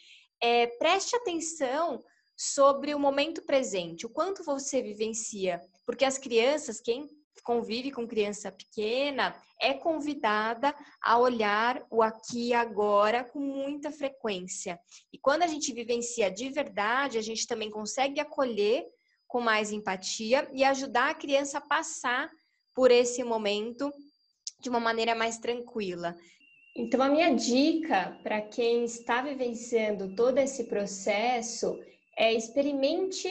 é 0.41 0.67
preste 0.67 1.15
atenção 1.15 2.01
sobre 2.37 2.95
o 2.95 2.99
momento 2.99 3.41
presente, 3.41 4.05
o 4.05 4.09
quanto 4.09 4.45
você 4.45 4.81
vivencia 4.81 5.61
porque 5.89 6.05
as 6.05 6.19
crianças, 6.19 6.79
quem 6.79 7.09
convive 7.43 7.89
com 7.89 8.07
criança 8.07 8.51
pequena, 8.51 9.35
é 9.59 9.73
convidada 9.73 10.71
a 11.01 11.17
olhar 11.17 11.83
o 11.89 12.03
aqui 12.03 12.49
e 12.49 12.53
agora 12.53 13.23
com 13.23 13.39
muita 13.39 13.91
frequência. 13.91 14.79
E 15.11 15.17
quando 15.17 15.41
a 15.41 15.47
gente 15.47 15.73
vivencia 15.73 16.29
de 16.29 16.47
verdade, 16.51 17.17
a 17.17 17.23
gente 17.23 17.47
também 17.47 17.71
consegue 17.71 18.19
acolher 18.19 18.85
com 19.29 19.39
mais 19.39 19.71
empatia 19.71 20.49
e 20.51 20.63
ajudar 20.63 21.11
a 21.11 21.13
criança 21.13 21.59
a 21.59 21.61
passar 21.61 22.29
por 22.75 22.89
esse 22.89 23.23
momento 23.23 23.93
de 24.59 24.69
uma 24.69 24.79
maneira 24.79 25.13
mais 25.13 25.37
tranquila. 25.37 26.15
Então, 26.75 27.01
a 27.01 27.09
minha 27.09 27.33
dica 27.35 28.19
para 28.23 28.41
quem 28.41 28.83
está 28.83 29.21
vivenciando 29.21 30.15
todo 30.15 30.39
esse 30.39 30.65
processo 30.65 31.79
é 32.17 32.33
experimente 32.33 33.29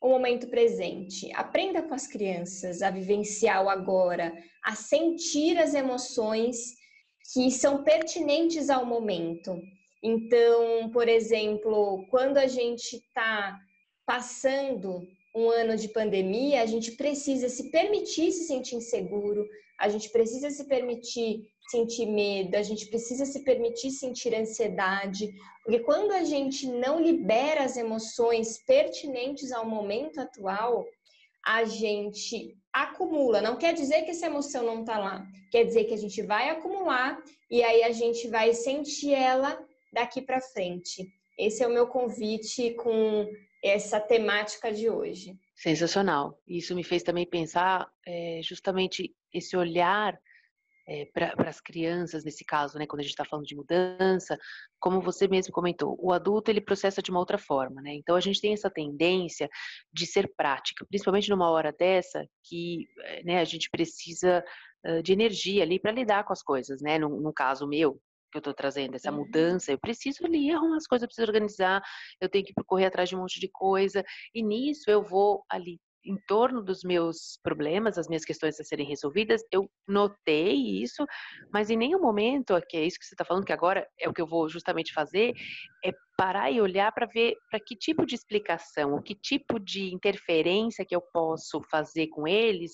o 0.00 0.08
momento 0.08 0.48
presente. 0.48 1.32
Aprenda 1.32 1.80
com 1.80 1.94
as 1.94 2.06
crianças 2.06 2.82
a 2.82 2.90
vivenciar 2.90 3.64
o 3.64 3.70
agora, 3.70 4.32
a 4.64 4.74
sentir 4.74 5.58
as 5.58 5.74
emoções 5.74 6.74
que 7.32 7.50
são 7.52 7.84
pertinentes 7.84 8.68
ao 8.68 8.84
momento. 8.84 9.60
Então, 10.02 10.90
por 10.90 11.08
exemplo, 11.08 12.04
quando 12.10 12.36
a 12.36 12.46
gente 12.46 12.96
está 12.96 13.58
passando 14.04 15.06
um 15.36 15.50
ano 15.50 15.76
de 15.76 15.88
pandemia, 15.88 16.62
a 16.62 16.66
gente 16.66 16.92
precisa 16.92 17.50
se 17.50 17.70
permitir 17.70 18.32
se 18.32 18.46
sentir 18.46 18.76
inseguro, 18.76 19.46
a 19.78 19.86
gente 19.86 20.08
precisa 20.08 20.48
se 20.50 20.64
permitir 20.64 21.42
sentir 21.68 22.06
medo, 22.06 22.56
a 22.56 22.62
gente 22.62 22.86
precisa 22.86 23.26
se 23.26 23.44
permitir 23.44 23.90
sentir 23.90 24.34
ansiedade, 24.34 25.30
porque 25.62 25.80
quando 25.80 26.12
a 26.12 26.24
gente 26.24 26.66
não 26.66 26.98
libera 26.98 27.64
as 27.64 27.76
emoções 27.76 28.56
pertinentes 28.64 29.52
ao 29.52 29.68
momento 29.68 30.18
atual, 30.18 30.86
a 31.44 31.64
gente 31.64 32.56
acumula. 32.72 33.42
Não 33.42 33.56
quer 33.56 33.74
dizer 33.74 34.02
que 34.04 34.12
essa 34.12 34.26
emoção 34.26 34.64
não 34.64 34.80
está 34.80 34.98
lá, 34.98 35.26
quer 35.50 35.64
dizer 35.64 35.84
que 35.84 35.92
a 35.92 35.98
gente 35.98 36.22
vai 36.22 36.48
acumular 36.48 37.22
e 37.50 37.62
aí 37.62 37.82
a 37.82 37.92
gente 37.92 38.26
vai 38.28 38.54
sentir 38.54 39.12
ela 39.12 39.62
daqui 39.92 40.22
para 40.22 40.40
frente. 40.40 41.06
Esse 41.38 41.62
é 41.62 41.66
o 41.66 41.72
meu 41.72 41.86
convite 41.86 42.70
com 42.74 43.28
essa 43.66 44.00
temática 44.00 44.72
de 44.72 44.88
hoje. 44.88 45.38
Sensacional. 45.54 46.38
Isso 46.46 46.74
me 46.74 46.84
fez 46.84 47.02
também 47.02 47.28
pensar 47.28 47.88
é, 48.06 48.40
justamente 48.42 49.14
esse 49.32 49.56
olhar 49.56 50.18
é, 50.88 51.04
para 51.06 51.48
as 51.48 51.60
crianças 51.60 52.24
nesse 52.24 52.44
caso, 52.44 52.78
né, 52.78 52.86
quando 52.86 53.00
a 53.00 53.02
gente 53.02 53.10
está 53.10 53.24
falando 53.24 53.46
de 53.46 53.56
mudança, 53.56 54.38
como 54.78 55.00
você 55.00 55.26
mesmo 55.26 55.52
comentou, 55.52 55.96
o 56.00 56.12
adulto 56.12 56.50
ele 56.50 56.60
processa 56.60 57.02
de 57.02 57.10
uma 57.10 57.18
outra 57.18 57.38
forma, 57.38 57.82
né? 57.82 57.94
Então 57.94 58.14
a 58.14 58.20
gente 58.20 58.40
tem 58.40 58.52
essa 58.52 58.70
tendência 58.70 59.48
de 59.92 60.06
ser 60.06 60.32
prática, 60.36 60.86
principalmente 60.86 61.28
numa 61.28 61.50
hora 61.50 61.72
dessa 61.72 62.24
que 62.44 62.86
eh, 63.00 63.22
né, 63.24 63.40
a 63.40 63.44
gente 63.44 63.68
precisa 63.68 64.44
de 65.02 65.12
energia 65.12 65.64
ali 65.64 65.80
para 65.80 65.90
lidar 65.90 66.22
com 66.22 66.32
as 66.32 66.42
coisas, 66.42 66.80
né? 66.80 66.96
No, 66.96 67.20
no 67.20 67.32
caso 67.32 67.66
meu, 67.66 68.00
que 68.30 68.38
eu 68.38 68.40
estou 68.40 68.54
trazendo, 68.54 68.94
essa 68.94 69.10
uhum. 69.10 69.18
mudança, 69.18 69.72
eu 69.72 69.78
preciso 69.78 70.24
ali 70.24 70.50
arrumar 70.50 70.76
as 70.76 70.86
coisas, 70.86 71.02
eu 71.02 71.08
preciso 71.08 71.26
organizar, 71.26 71.82
eu 72.20 72.28
tenho 72.28 72.44
que 72.44 72.52
correr 72.66 72.86
atrás 72.86 73.08
de 73.08 73.16
um 73.16 73.20
monte 73.20 73.40
de 73.40 73.48
coisa, 73.48 74.04
e 74.34 74.42
nisso 74.42 74.90
eu 74.90 75.02
vou 75.02 75.44
ali 75.50 75.78
em 76.06 76.16
torno 76.26 76.62
dos 76.62 76.84
meus 76.84 77.38
problemas, 77.42 77.98
as 77.98 78.06
minhas 78.08 78.24
questões 78.24 78.58
a 78.60 78.64
serem 78.64 78.86
resolvidas, 78.86 79.42
eu 79.50 79.68
notei 79.88 80.54
isso, 80.80 81.04
mas 81.52 81.68
em 81.68 81.76
nenhum 81.76 82.00
momento, 82.00 82.54
que 82.68 82.76
é 82.76 82.84
isso 82.84 82.98
que 82.98 83.04
você 83.04 83.14
está 83.14 83.24
falando, 83.24 83.44
que 83.44 83.52
agora 83.52 83.86
é 83.98 84.08
o 84.08 84.14
que 84.14 84.22
eu 84.22 84.26
vou 84.26 84.48
justamente 84.48 84.92
fazer, 84.92 85.34
é 85.84 85.92
parar 86.16 86.50
e 86.50 86.60
olhar 86.60 86.92
para 86.92 87.06
ver 87.06 87.34
para 87.50 87.60
que 87.60 87.76
tipo 87.76 88.06
de 88.06 88.14
explicação, 88.14 88.94
o 88.94 89.02
que 89.02 89.14
tipo 89.14 89.58
de 89.58 89.92
interferência 89.92 90.84
que 90.84 90.94
eu 90.94 91.02
posso 91.12 91.60
fazer 91.70 92.06
com 92.06 92.26
eles, 92.26 92.72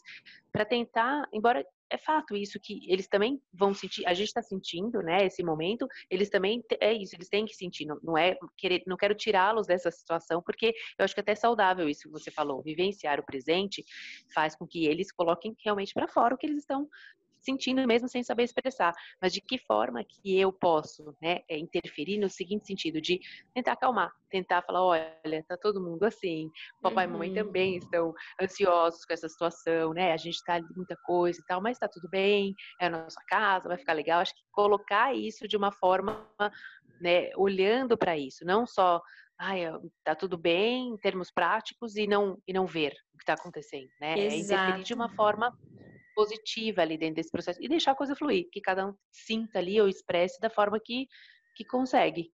para 0.53 0.65
tentar, 0.65 1.27
embora 1.33 1.65
é 1.93 1.99
fato 1.99 2.35
isso 2.35 2.59
que 2.59 2.81
eles 2.91 3.07
também 3.07 3.41
vão 3.53 3.75
sentir, 3.75 4.07
a 4.07 4.15
gente 4.15 4.29
está 4.29 4.43
sentindo, 4.43 5.03
né, 5.03 5.27
esse 5.27 5.43
momento, 5.43 5.87
eles 6.11 6.31
também, 6.31 6.65
é 6.81 6.93
isso, 6.93 7.15
eles 7.15 7.29
têm 7.29 7.45
que 7.45 7.55
sentir, 7.55 7.85
não, 7.85 7.99
não 8.03 8.19
é 8.19 8.37
querer, 8.57 8.83
não 8.87 8.97
quero 8.97 9.15
tirá-los 9.15 9.67
dessa 9.67 9.91
situação, 9.91 10.43
porque 10.43 10.75
eu 10.99 11.05
acho 11.05 11.15
que 11.15 11.21
é 11.21 11.23
até 11.23 11.35
saudável 11.35 11.89
isso 11.89 12.05
que 12.05 12.11
você 12.11 12.31
falou, 12.31 12.63
vivenciar 12.63 13.21
o 13.21 13.25
presente 13.25 13.85
faz 14.35 14.57
com 14.57 14.67
que 14.67 14.87
eles 14.87 15.13
coloquem 15.13 15.55
realmente 15.63 15.93
para 15.93 16.09
fora 16.09 16.35
o 16.35 16.39
que 16.39 16.47
eles 16.47 16.59
estão 16.59 16.89
sentindo 17.43 17.87
mesmo 17.87 18.09
sem 18.09 18.23
saber 18.23 18.45
expressar. 18.45 18.93
Mas 19.21 19.33
de 19.33 19.41
que 19.41 19.59
forma 19.59 20.03
que 20.05 20.39
eu 20.39 20.53
posso 20.53 21.15
né, 21.21 21.41
é, 21.49 21.59
interferir 21.59 22.19
no 22.19 22.29
seguinte 22.29 22.67
sentido, 22.67 23.01
de 23.01 23.21
tentar 23.55 23.73
acalmar, 23.73 24.11
tentar 24.31 24.63
falar, 24.63 24.83
olha, 24.83 25.45
tá 25.47 25.57
todo 25.57 25.83
mundo 25.83 26.05
assim, 26.05 26.51
papai 26.81 27.05
uhum. 27.07 27.11
e 27.11 27.13
mamãe 27.13 27.35
também 27.35 27.77
estão 27.77 28.15
ansiosos 28.41 29.05
com 29.05 29.13
essa 29.13 29.29
situação, 29.29 29.93
né? 29.93 30.13
A 30.13 30.17
gente 30.17 30.43
tá 30.45 30.55
ali 30.55 30.67
muita 30.75 30.97
coisa 31.05 31.41
e 31.41 31.45
tal, 31.45 31.61
mas 31.61 31.79
tá 31.79 31.89
tudo 31.89 32.09
bem, 32.09 32.55
é 32.81 32.87
a 32.87 32.91
nossa 32.91 33.21
casa, 33.29 33.69
vai 33.69 33.79
ficar 33.79 33.93
legal. 33.93 34.21
Acho 34.21 34.35
que 34.35 34.43
colocar 34.51 35.15
isso 35.15 35.47
de 35.47 35.57
uma 35.57 35.73
forma, 35.73 36.27
né, 37.01 37.31
olhando 37.37 37.97
para 37.99 38.17
isso, 38.17 38.45
não 38.45 38.67
só 38.67 39.03
ai, 39.39 39.65
tá 40.05 40.15
tudo 40.15 40.39
bem 40.39 40.91
em 40.91 40.97
termos 40.97 41.31
práticos 41.31 41.97
e 41.97 42.07
não 42.07 42.39
e 42.47 42.53
não 42.53 42.65
ver 42.65 42.93
o 43.13 43.19
que 43.19 43.25
está 43.25 43.35
acontecendo, 43.35 43.89
né? 44.01 44.17
Exato. 44.17 44.33
É 44.33 44.37
interferir 44.39 44.85
de 44.85 44.95
uma 44.95 45.09
forma 45.09 45.59
positiva 46.15 46.83
ali 46.83 46.97
dentro 46.99 47.17
desse 47.17 47.31
processo 47.31 47.63
e 47.63 47.69
deixar 47.69 47.93
a 47.93 47.97
coisa 47.97 48.15
fluir, 48.15 48.49
que 48.51 48.61
cada 48.61 48.87
um 48.87 48.95
sinta 49.11 49.59
ali 49.59 49.81
ou 49.81 49.89
expresse 49.89 50.41
da 50.41 50.51
forma 50.51 50.79
que, 50.79 51.07
que 51.57 51.65
consegue. 51.65 52.31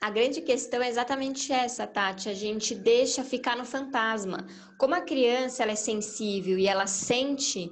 A 0.00 0.08
grande 0.10 0.40
questão 0.40 0.82
é 0.82 0.88
exatamente 0.88 1.52
essa, 1.52 1.86
Tati. 1.86 2.28
A 2.28 2.34
gente 2.34 2.74
deixa 2.74 3.22
ficar 3.22 3.56
no 3.56 3.66
fantasma. 3.66 4.46
Como 4.78 4.94
a 4.94 5.02
criança 5.02 5.62
ela 5.62 5.72
é 5.72 5.76
sensível 5.76 6.58
e 6.58 6.66
ela 6.66 6.86
sente 6.86 7.70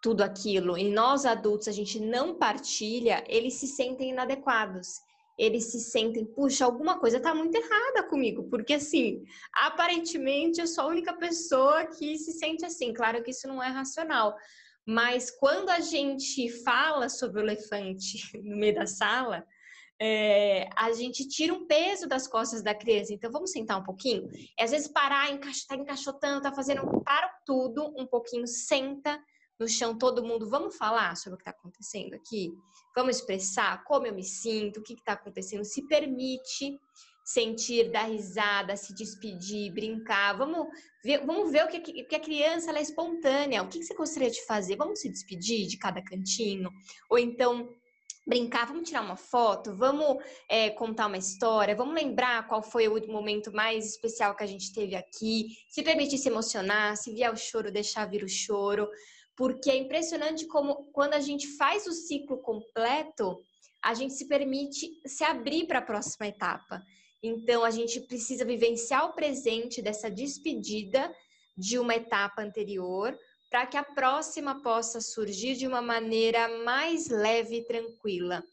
tudo 0.00 0.22
aquilo, 0.22 0.76
e 0.76 0.92
nós 0.92 1.24
adultos 1.24 1.66
a 1.66 1.72
gente 1.72 1.98
não 1.98 2.34
partilha, 2.34 3.24
eles 3.26 3.54
se 3.54 3.66
sentem 3.66 4.10
inadequados. 4.10 5.00
Eles 5.36 5.64
se 5.72 5.80
sentem, 5.80 6.24
puxa, 6.26 6.64
alguma 6.64 7.00
coisa 7.00 7.16
está 7.16 7.34
muito 7.34 7.56
errada 7.56 8.04
comigo, 8.04 8.44
porque 8.50 8.74
assim, 8.74 9.24
aparentemente 9.52 10.60
eu 10.60 10.66
sou 10.66 10.84
a 10.84 10.88
única 10.88 11.14
pessoa 11.14 11.86
que 11.86 12.16
se 12.18 12.32
sente 12.32 12.64
assim. 12.64 12.92
Claro 12.92 13.22
que 13.22 13.30
isso 13.30 13.48
não 13.48 13.62
é 13.62 13.68
racional, 13.68 14.36
mas 14.86 15.30
quando 15.30 15.70
a 15.70 15.80
gente 15.80 16.50
fala 16.62 17.08
sobre 17.08 17.40
o 17.40 17.44
elefante 17.44 18.18
no 18.42 18.56
meio 18.56 18.74
da 18.74 18.86
sala, 18.86 19.46
é, 20.00 20.68
a 20.76 20.92
gente 20.92 21.26
tira 21.28 21.54
um 21.54 21.66
peso 21.66 22.08
das 22.08 22.26
costas 22.26 22.62
da 22.62 22.74
criança. 22.74 23.12
Então, 23.12 23.30
vamos 23.30 23.52
sentar 23.52 23.78
um 23.78 23.84
pouquinho? 23.84 24.28
E 24.58 24.62
às 24.62 24.70
vezes 24.70 24.88
parar, 24.88 25.30
encaixo, 25.30 25.66
tá 25.66 25.76
encaixotando, 25.76 26.42
tá 26.42 26.52
fazendo, 26.52 27.00
para 27.02 27.28
tudo 27.46 27.94
um 27.96 28.06
pouquinho, 28.06 28.46
senta 28.46 29.22
no 29.58 29.68
chão 29.68 29.96
todo 29.96 30.24
mundo. 30.24 30.48
Vamos 30.48 30.76
falar 30.76 31.16
sobre 31.16 31.34
o 31.34 31.36
que 31.38 31.48
está 31.48 31.52
acontecendo 31.52 32.14
aqui? 32.14 32.52
Vamos 32.94 33.16
expressar 33.16 33.82
como 33.84 34.06
eu 34.06 34.14
me 34.14 34.24
sinto, 34.24 34.80
o 34.80 34.82
que 34.82 34.94
está 34.94 35.12
acontecendo? 35.12 35.64
Se 35.64 35.86
permite 35.86 36.78
sentir, 37.24 37.90
dar 37.90 38.04
risada, 38.04 38.76
se 38.76 38.94
despedir, 38.94 39.72
brincar. 39.72 40.36
Vamos 40.36 40.66
ver, 41.02 41.24
vamos 41.24 41.50
ver 41.50 41.64
o 41.64 41.68
que, 41.68 41.80
que 41.80 42.14
a 42.14 42.20
criança 42.20 42.70
é 42.70 42.82
espontânea. 42.82 43.62
O 43.62 43.68
que, 43.68 43.78
que 43.78 43.84
você 43.84 43.94
gostaria 43.94 44.30
de 44.30 44.44
fazer? 44.44 44.76
Vamos 44.76 45.00
se 45.00 45.08
despedir 45.08 45.66
de 45.66 45.78
cada 45.78 46.02
cantinho? 46.02 46.70
Ou 47.08 47.18
então 47.18 47.74
brincar, 48.26 48.66
vamos 48.66 48.88
tirar 48.88 49.02
uma 49.02 49.16
foto, 49.16 49.76
vamos 49.76 50.22
é, 50.48 50.70
contar 50.70 51.06
uma 51.06 51.18
história, 51.18 51.76
vamos 51.76 51.94
lembrar 51.94 52.46
qual 52.48 52.62
foi 52.62 52.88
o 52.88 53.12
momento 53.12 53.52
mais 53.52 53.86
especial 53.86 54.34
que 54.34 54.42
a 54.42 54.46
gente 54.46 54.72
teve 54.72 54.94
aqui, 54.94 55.48
se 55.68 55.82
permitir 55.82 56.16
se 56.16 56.28
emocionar, 56.28 56.96
se 56.96 57.12
vier 57.12 57.30
o 57.30 57.36
choro, 57.36 57.70
deixar 57.70 58.06
vir 58.06 58.24
o 58.24 58.28
choro, 58.28 58.88
porque 59.36 59.70
é 59.70 59.76
impressionante 59.76 60.46
como 60.46 60.90
quando 60.92 61.14
a 61.14 61.20
gente 61.20 61.46
faz 61.58 61.86
o 61.86 61.92
ciclo 61.92 62.38
completo, 62.38 63.38
a 63.82 63.92
gente 63.92 64.14
se 64.14 64.26
permite 64.26 64.88
se 65.06 65.22
abrir 65.22 65.66
para 65.66 65.80
a 65.80 65.82
próxima 65.82 66.26
etapa. 66.26 66.82
Então, 67.26 67.64
a 67.64 67.70
gente 67.70 68.00
precisa 68.00 68.44
vivenciar 68.44 69.06
o 69.06 69.14
presente 69.14 69.80
dessa 69.80 70.10
despedida 70.10 71.10
de 71.56 71.78
uma 71.78 71.94
etapa 71.94 72.42
anterior, 72.42 73.18
para 73.48 73.66
que 73.66 73.78
a 73.78 73.82
próxima 73.82 74.60
possa 74.60 75.00
surgir 75.00 75.54
de 75.56 75.66
uma 75.66 75.80
maneira 75.80 76.46
mais 76.64 77.08
leve 77.08 77.60
e 77.60 77.64
tranquila. 77.64 78.44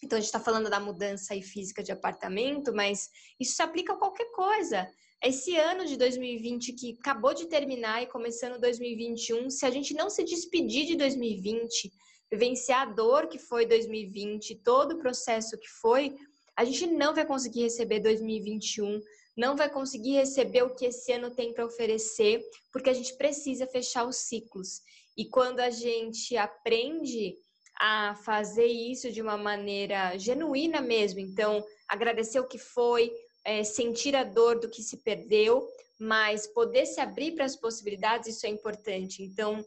Então, 0.00 0.16
a 0.16 0.20
gente 0.20 0.28
está 0.28 0.38
falando 0.38 0.70
da 0.70 0.78
mudança 0.78 1.34
física 1.42 1.82
de 1.82 1.90
apartamento, 1.90 2.72
mas 2.72 3.10
isso 3.40 3.56
se 3.56 3.62
aplica 3.62 3.94
a 3.94 3.96
qualquer 3.96 4.30
coisa. 4.30 4.88
Esse 5.20 5.56
ano 5.56 5.84
de 5.84 5.96
2020 5.96 6.72
que 6.74 6.96
acabou 7.00 7.34
de 7.34 7.46
terminar 7.46 8.00
e 8.00 8.06
começando 8.06 8.60
2021, 8.60 9.50
se 9.50 9.66
a 9.66 9.70
gente 9.70 9.92
não 9.92 10.08
se 10.08 10.22
despedir 10.22 10.86
de 10.86 10.94
2020, 10.94 11.90
vivenciar 12.30 12.82
a 12.82 12.92
dor 12.92 13.26
que 13.26 13.40
foi 13.40 13.66
2020, 13.66 14.54
todo 14.62 14.92
o 14.92 14.98
processo 14.98 15.58
que 15.58 15.68
foi, 15.68 16.14
a 16.56 16.64
gente 16.64 16.86
não 16.86 17.14
vai 17.14 17.26
conseguir 17.26 17.62
receber 17.62 18.00
2021, 18.00 19.00
não 19.36 19.56
vai 19.56 19.68
conseguir 19.68 20.12
receber 20.12 20.62
o 20.62 20.74
que 20.74 20.86
esse 20.86 21.12
ano 21.12 21.30
tem 21.30 21.52
para 21.52 21.66
oferecer, 21.66 22.42
porque 22.72 22.90
a 22.90 22.94
gente 22.94 23.14
precisa 23.16 23.66
fechar 23.66 24.06
os 24.06 24.16
ciclos. 24.16 24.80
E 25.16 25.24
quando 25.24 25.60
a 25.60 25.70
gente 25.70 26.36
aprende 26.36 27.36
a 27.76 28.14
fazer 28.24 28.66
isso 28.66 29.10
de 29.10 29.20
uma 29.20 29.36
maneira 29.36 30.16
genuína 30.16 30.80
mesmo, 30.80 31.18
então 31.18 31.64
agradecer 31.88 32.38
o 32.38 32.46
que 32.46 32.58
foi, 32.58 33.12
é, 33.44 33.64
sentir 33.64 34.14
a 34.14 34.22
dor 34.22 34.60
do 34.60 34.70
que 34.70 34.82
se 34.82 34.98
perdeu, 34.98 35.68
mas 35.98 36.46
poder 36.46 36.86
se 36.86 37.00
abrir 37.00 37.32
para 37.32 37.44
as 37.44 37.56
possibilidades, 37.56 38.36
isso 38.36 38.46
é 38.46 38.48
importante. 38.48 39.22
Então, 39.22 39.64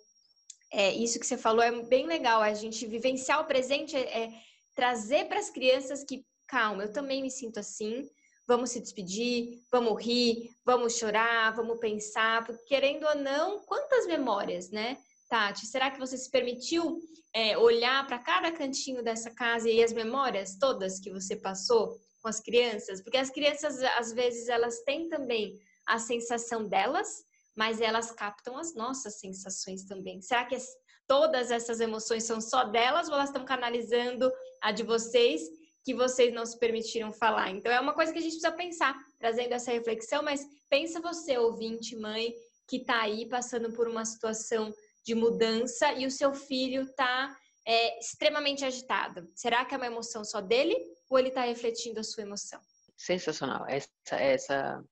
é, 0.71 0.93
isso 0.93 1.19
que 1.19 1.27
você 1.27 1.37
falou 1.37 1.61
é 1.61 1.71
bem 1.83 2.05
legal, 2.05 2.41
a 2.41 2.53
gente 2.53 2.85
vivenciar 2.85 3.41
o 3.41 3.45
presente 3.45 3.95
é, 3.95 4.23
é 4.23 4.33
trazer 4.75 5.25
para 5.25 5.39
as 5.39 5.49
crianças 5.49 6.03
que 6.03 6.23
calma, 6.47 6.83
eu 6.83 6.91
também 6.91 7.21
me 7.21 7.29
sinto 7.29 7.59
assim. 7.59 8.09
Vamos 8.47 8.69
se 8.69 8.79
despedir, 8.79 9.61
vamos 9.69 10.01
rir, 10.01 10.49
vamos 10.65 10.97
chorar, 10.97 11.53
vamos 11.53 11.79
pensar, 11.79 12.45
porque 12.45 12.63
querendo 12.63 13.05
ou 13.05 13.15
não, 13.15 13.59
quantas 13.65 14.07
memórias, 14.07 14.69
né, 14.69 14.97
Tati? 15.29 15.65
Será 15.65 15.91
que 15.91 15.99
você 15.99 16.17
se 16.17 16.31
permitiu 16.31 16.99
é, 17.33 17.57
olhar 17.57 18.07
para 18.07 18.19
cada 18.19 18.51
cantinho 18.51 19.03
dessa 19.03 19.29
casa 19.31 19.69
e 19.69 19.83
as 19.83 19.91
memórias 19.91 20.57
todas 20.57 20.99
que 20.99 21.11
você 21.11 21.35
passou 21.35 21.99
com 22.21 22.29
as 22.29 22.39
crianças? 22.39 23.01
Porque 23.01 23.17
as 23.17 23.29
crianças, 23.29 23.83
às 23.97 24.13
vezes, 24.13 24.47
elas 24.47 24.79
têm 24.83 25.09
também 25.09 25.59
a 25.85 25.99
sensação 25.99 26.67
delas, 26.67 27.25
mas 27.53 27.81
elas 27.81 28.11
captam 28.11 28.57
as 28.57 28.73
nossas 28.73 29.19
sensações 29.19 29.83
também. 29.83 30.21
Será 30.21 30.45
que 30.45 30.57
todas 31.05 31.51
essas 31.51 31.81
emoções 31.81 32.23
são 32.23 32.39
só 32.39 32.63
delas 32.63 33.07
ou 33.07 33.15
elas 33.15 33.29
estão 33.29 33.43
canalizando 33.43 34.31
a 34.61 34.71
de 34.71 34.83
vocês 34.83 35.41
que 35.87 35.93
vocês 35.93 36.33
não 36.33 36.45
se 36.45 36.59
permitiram 36.59 37.13
falar. 37.13 37.49
Então 37.49 37.71
é 37.71 37.79
uma 37.79 37.93
coisa 37.93 38.11
que 38.11 38.19
a 38.19 38.21
gente 38.21 38.33
precisa 38.33 38.51
pensar, 38.51 38.93
trazendo 39.17 39.53
essa 39.53 39.71
reflexão, 39.71 40.21
mas 40.21 40.45
pensa 40.69 40.99
você, 40.99 41.37
ouvinte, 41.37 41.95
mãe, 41.95 42.33
que 42.67 42.75
está 42.75 43.03
aí 43.03 43.25
passando 43.25 43.71
por 43.71 43.87
uma 43.87 44.03
situação 44.03 44.73
de 45.05 45.15
mudança 45.15 45.93
e 45.93 46.05
o 46.05 46.11
seu 46.11 46.33
filho 46.33 46.81
está 46.81 47.33
é, 47.65 47.97
extremamente 47.99 48.65
agitado? 48.65 49.31
Será 49.33 49.63
que 49.63 49.73
é 49.73 49.77
uma 49.77 49.87
emoção 49.87 50.25
só 50.25 50.41
dele 50.41 50.75
ou 51.09 51.17
ele 51.17 51.29
está 51.29 51.43
refletindo 51.43 52.01
a 52.01 52.03
sua 52.03 52.23
emoção? 52.23 52.59
Sensacional. 52.97 53.65
Essa, 53.69 54.15
essa 54.17 54.83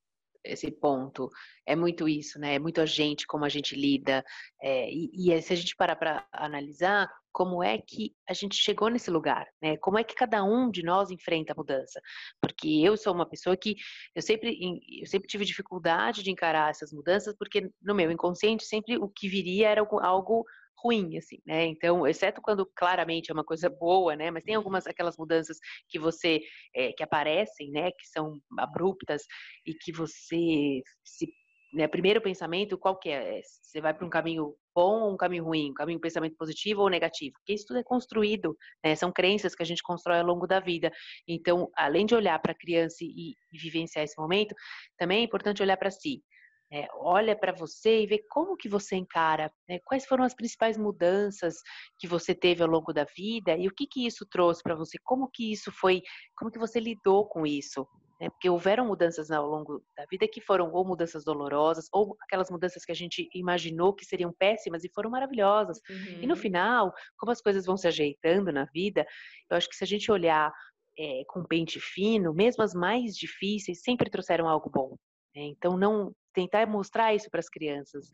esse 0.46 0.72
ponto. 0.72 1.30
É 1.66 1.76
muito 1.76 2.08
isso, 2.08 2.40
né? 2.40 2.56
É 2.56 2.60
muito 2.60 2.80
a 2.80 2.86
gente, 2.86 3.28
como 3.28 3.44
a 3.44 3.50
gente 3.50 3.76
lida. 3.76 4.24
É, 4.62 4.90
e, 4.90 5.10
e 5.14 5.42
se 5.42 5.52
a 5.52 5.56
gente 5.58 5.76
parar 5.76 5.98
para 5.98 6.26
analisar 6.32 7.12
como 7.36 7.62
é 7.62 7.78
que 7.78 8.16
a 8.30 8.34
gente 8.34 8.56
chegou 8.56 8.88
nesse 8.88 9.12
lugar, 9.12 9.46
né? 9.62 9.76
Como 9.76 10.00
é 10.00 10.06
que 10.06 10.16
cada 10.16 10.42
um 10.42 10.72
de 10.72 10.82
nós 10.82 11.12
enfrenta 11.12 11.52
a 11.52 11.56
mudança? 11.56 12.00
Porque 12.40 12.82
eu 12.82 12.96
sou 12.96 13.14
uma 13.14 13.28
pessoa 13.28 13.58
que 13.58 13.76
eu 14.16 14.22
sempre, 14.22 14.58
eu 15.02 15.06
sempre 15.06 15.28
tive 15.28 15.44
dificuldade 15.44 16.24
de 16.24 16.32
encarar 16.32 16.70
essas 16.70 16.94
mudanças, 16.94 17.36
porque 17.38 17.70
no 17.82 17.94
meu 17.94 18.10
inconsciente 18.10 18.64
sempre 18.64 18.98
o 18.98 19.10
que 19.10 19.28
viria 19.28 19.68
era 19.68 19.82
algo, 19.82 20.00
algo 20.00 20.46
ruim, 20.82 21.18
assim, 21.18 21.40
né? 21.46 21.66
Então, 21.66 22.08
exceto 22.08 22.42
quando 22.42 22.66
claramente 22.74 23.30
é 23.30 23.34
uma 23.34 23.44
coisa 23.44 23.70
boa, 23.70 24.16
né? 24.16 24.32
Mas 24.32 24.46
tem 24.46 24.56
algumas 24.56 24.88
aquelas 24.88 25.18
mudanças 25.18 25.58
que 25.90 26.00
você 26.00 26.40
é, 26.74 26.94
que 26.94 27.04
aparecem, 27.04 27.70
né? 27.70 27.92
Que 27.92 28.08
são 28.08 28.40
abruptas 28.58 29.24
e 29.66 29.74
que 29.74 29.92
você 29.92 30.82
se 31.04 31.28
né, 31.76 31.88
primeiro 31.88 32.22
pensamento, 32.22 32.78
qual 32.78 32.98
que 32.98 33.10
é? 33.10 33.42
Você 33.44 33.82
vai 33.82 33.94
para 33.94 34.06
um 34.06 34.10
caminho 34.10 34.56
bom 34.74 35.02
ou 35.02 35.14
um 35.14 35.18
caminho 35.18 35.44
ruim? 35.44 35.72
Um 35.72 35.74
caminho 35.74 36.00
pensamento 36.00 36.36
positivo 36.38 36.82
ou 36.82 36.90
negativo? 36.90 37.34
Porque 37.34 37.54
isso 37.54 37.66
tudo 37.68 37.80
é 37.80 37.84
construído, 37.84 38.58
né? 38.84 38.96
São 38.96 39.12
crenças 39.12 39.54
que 39.54 39.62
a 39.62 39.66
gente 39.66 39.84
constrói 39.84 40.20
ao 40.20 40.26
longo 40.26 40.48
da 40.48 40.62
vida. 40.62 40.90
Então, 41.28 41.70
além 41.76 42.06
de 42.06 42.16
olhar 42.16 42.40
para 42.40 42.54
a 42.54 42.58
criança 42.58 42.98
e, 43.02 43.32
e, 43.32 43.58
vivenciar 43.58 44.06
esse 44.06 44.18
momento, 44.18 44.56
também 44.98 45.20
é 45.20 45.24
importante 45.24 45.62
olhar 45.62 45.76
para 45.76 45.92
si. 45.92 46.24
É, 46.72 46.88
olha 46.96 47.36
para 47.38 47.52
você 47.52 48.02
e 48.02 48.08
vê 48.08 48.24
como 48.30 48.58
que 48.58 48.68
você 48.68 48.96
encara, 48.96 49.52
né? 49.70 49.80
quais 49.86 50.06
foram 50.06 50.24
as 50.24 50.34
principais 50.34 50.78
mudanças 50.78 51.56
que 52.00 52.08
você 52.08 52.34
teve 52.34 52.64
ao 52.64 52.70
longo 52.70 52.92
da 52.92 53.06
vida 53.16 53.56
e 53.56 53.68
o 53.68 53.72
que 53.72 53.86
que 53.86 54.06
isso 54.08 54.26
trouxe 54.26 54.64
para 54.64 54.76
você, 54.76 54.98
como 55.04 55.30
que 55.32 55.52
isso 55.52 55.72
foi, 55.72 56.02
como 56.36 56.50
que 56.50 56.58
você 56.58 56.80
lidou 56.80 57.28
com 57.28 57.46
isso, 57.46 57.88
né? 58.20 58.30
Porque 58.30 58.50
houveram 58.50 58.86
mudanças 58.86 59.32
ao 59.32 59.48
longo 59.48 59.84
da 59.98 60.06
vida 60.10 60.28
que 60.28 60.42
foram 60.42 60.72
ou 60.72 60.86
mudanças 60.86 61.24
dolorosas 61.24 61.88
ou 61.92 62.16
aquelas 62.22 62.50
mudanças 62.50 62.86
que 62.86 62.92
a 62.92 62.96
gente 62.96 63.30
imaginou 63.34 63.94
que 63.94 64.06
seriam 64.06 64.34
péssimas 64.34 64.84
e 64.84 64.92
foram 64.94 65.10
maravilhosas. 65.10 65.80
Uhum. 65.90 66.22
E 66.22 66.28
no 66.28 66.34
uhum. 66.34 66.40
final, 66.40 66.94
como 67.18 67.32
as 67.32 67.42
coisas 67.42 67.66
vão 67.66 67.78
se 67.78 67.88
ajeitando 67.88 68.52
na 68.52 68.66
vida, 68.66 69.06
eu 69.50 69.58
acho 69.58 69.70
que 69.70 69.76
se 69.76 69.84
a 69.84 69.88
gente 69.88 70.12
olhar 70.12 70.52
é, 70.98 71.24
com 71.28 71.44
pente 71.44 71.80
fino, 71.80 72.34
mesmo 72.34 72.64
as 72.64 72.74
mais 72.74 73.16
difíceis 73.16 73.82
sempre 73.82 74.10
trouxeram 74.10 74.48
algo 74.48 74.70
bom. 74.70 74.96
Né? 75.36 75.44
Então, 75.44 75.78
não 75.78 76.14
tentar 76.34 76.66
mostrar 76.68 77.14
isso 77.14 77.30
para 77.30 77.40
as 77.40 77.50
crianças. 77.50 78.10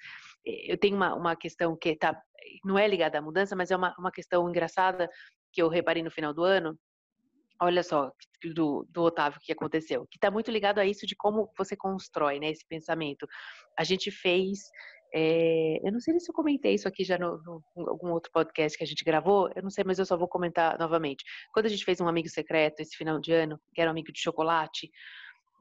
Eu 0.46 0.78
tenho 0.78 0.96
uma, 0.96 1.14
uma 1.16 1.36
questão 1.36 1.76
que 1.76 1.96
tá, 1.96 2.20
não 2.64 2.78
é 2.78 2.88
ligada 2.88 3.18
à 3.18 3.22
mudança, 3.22 3.56
mas 3.56 3.72
é 3.72 3.76
uma, 3.76 3.96
uma 3.98 4.12
questão 4.12 4.48
engraçada 4.50 5.10
que 5.52 5.62
eu 5.62 5.68
reparei 5.68 6.04
no 6.04 6.12
final 6.12 6.34
do 6.34 6.44
ano. 6.44 6.78
Olha 7.62 7.84
só, 7.84 8.12
do, 8.56 8.88
do 8.90 9.04
Otávio, 9.04 9.38
o 9.40 9.42
que 9.42 9.52
aconteceu. 9.52 10.08
Que 10.10 10.18
está 10.18 10.32
muito 10.32 10.50
ligado 10.50 10.80
a 10.80 10.86
isso 10.86 11.06
de 11.06 11.16
como 11.16 11.52
você 11.58 11.76
constrói 11.76 12.40
né, 12.40 12.50
esse 12.50 12.66
pensamento. 12.68 13.28
A 13.78 13.84
gente 13.84 14.10
fez 14.10 14.60
é, 15.14 15.86
eu 15.86 15.92
não 15.92 16.00
sei 16.00 16.18
se 16.20 16.32
eu 16.32 16.34
comentei 16.34 16.74
isso 16.74 16.88
aqui 16.88 17.04
já 17.04 17.18
no, 17.18 17.38
no, 17.44 17.90
algum 17.90 18.12
outro 18.12 18.32
podcast 18.32 18.78
que 18.78 18.84
a 18.84 18.88
gente 18.88 19.04
gravou, 19.04 19.50
eu 19.54 19.62
não 19.62 19.70
sei, 19.70 19.84
mas 19.84 20.00
eu 20.00 20.06
só 20.06 20.16
vou 20.16 20.28
comentar 20.28 20.80
novamente. 20.80 21.26
Quando 21.54 21.66
a 21.66 21.70
gente 21.70 21.84
fez 21.84 22.00
um 22.00 22.08
amigo 22.08 22.30
secreto 22.30 22.80
esse 22.80 22.96
final 22.96 23.20
de 23.20 23.34
ano, 23.34 23.60
que 23.74 23.82
era 23.82 23.90
um 23.90 23.92
amigo 23.92 24.12
de 24.12 24.22
chocolate, 24.22 24.90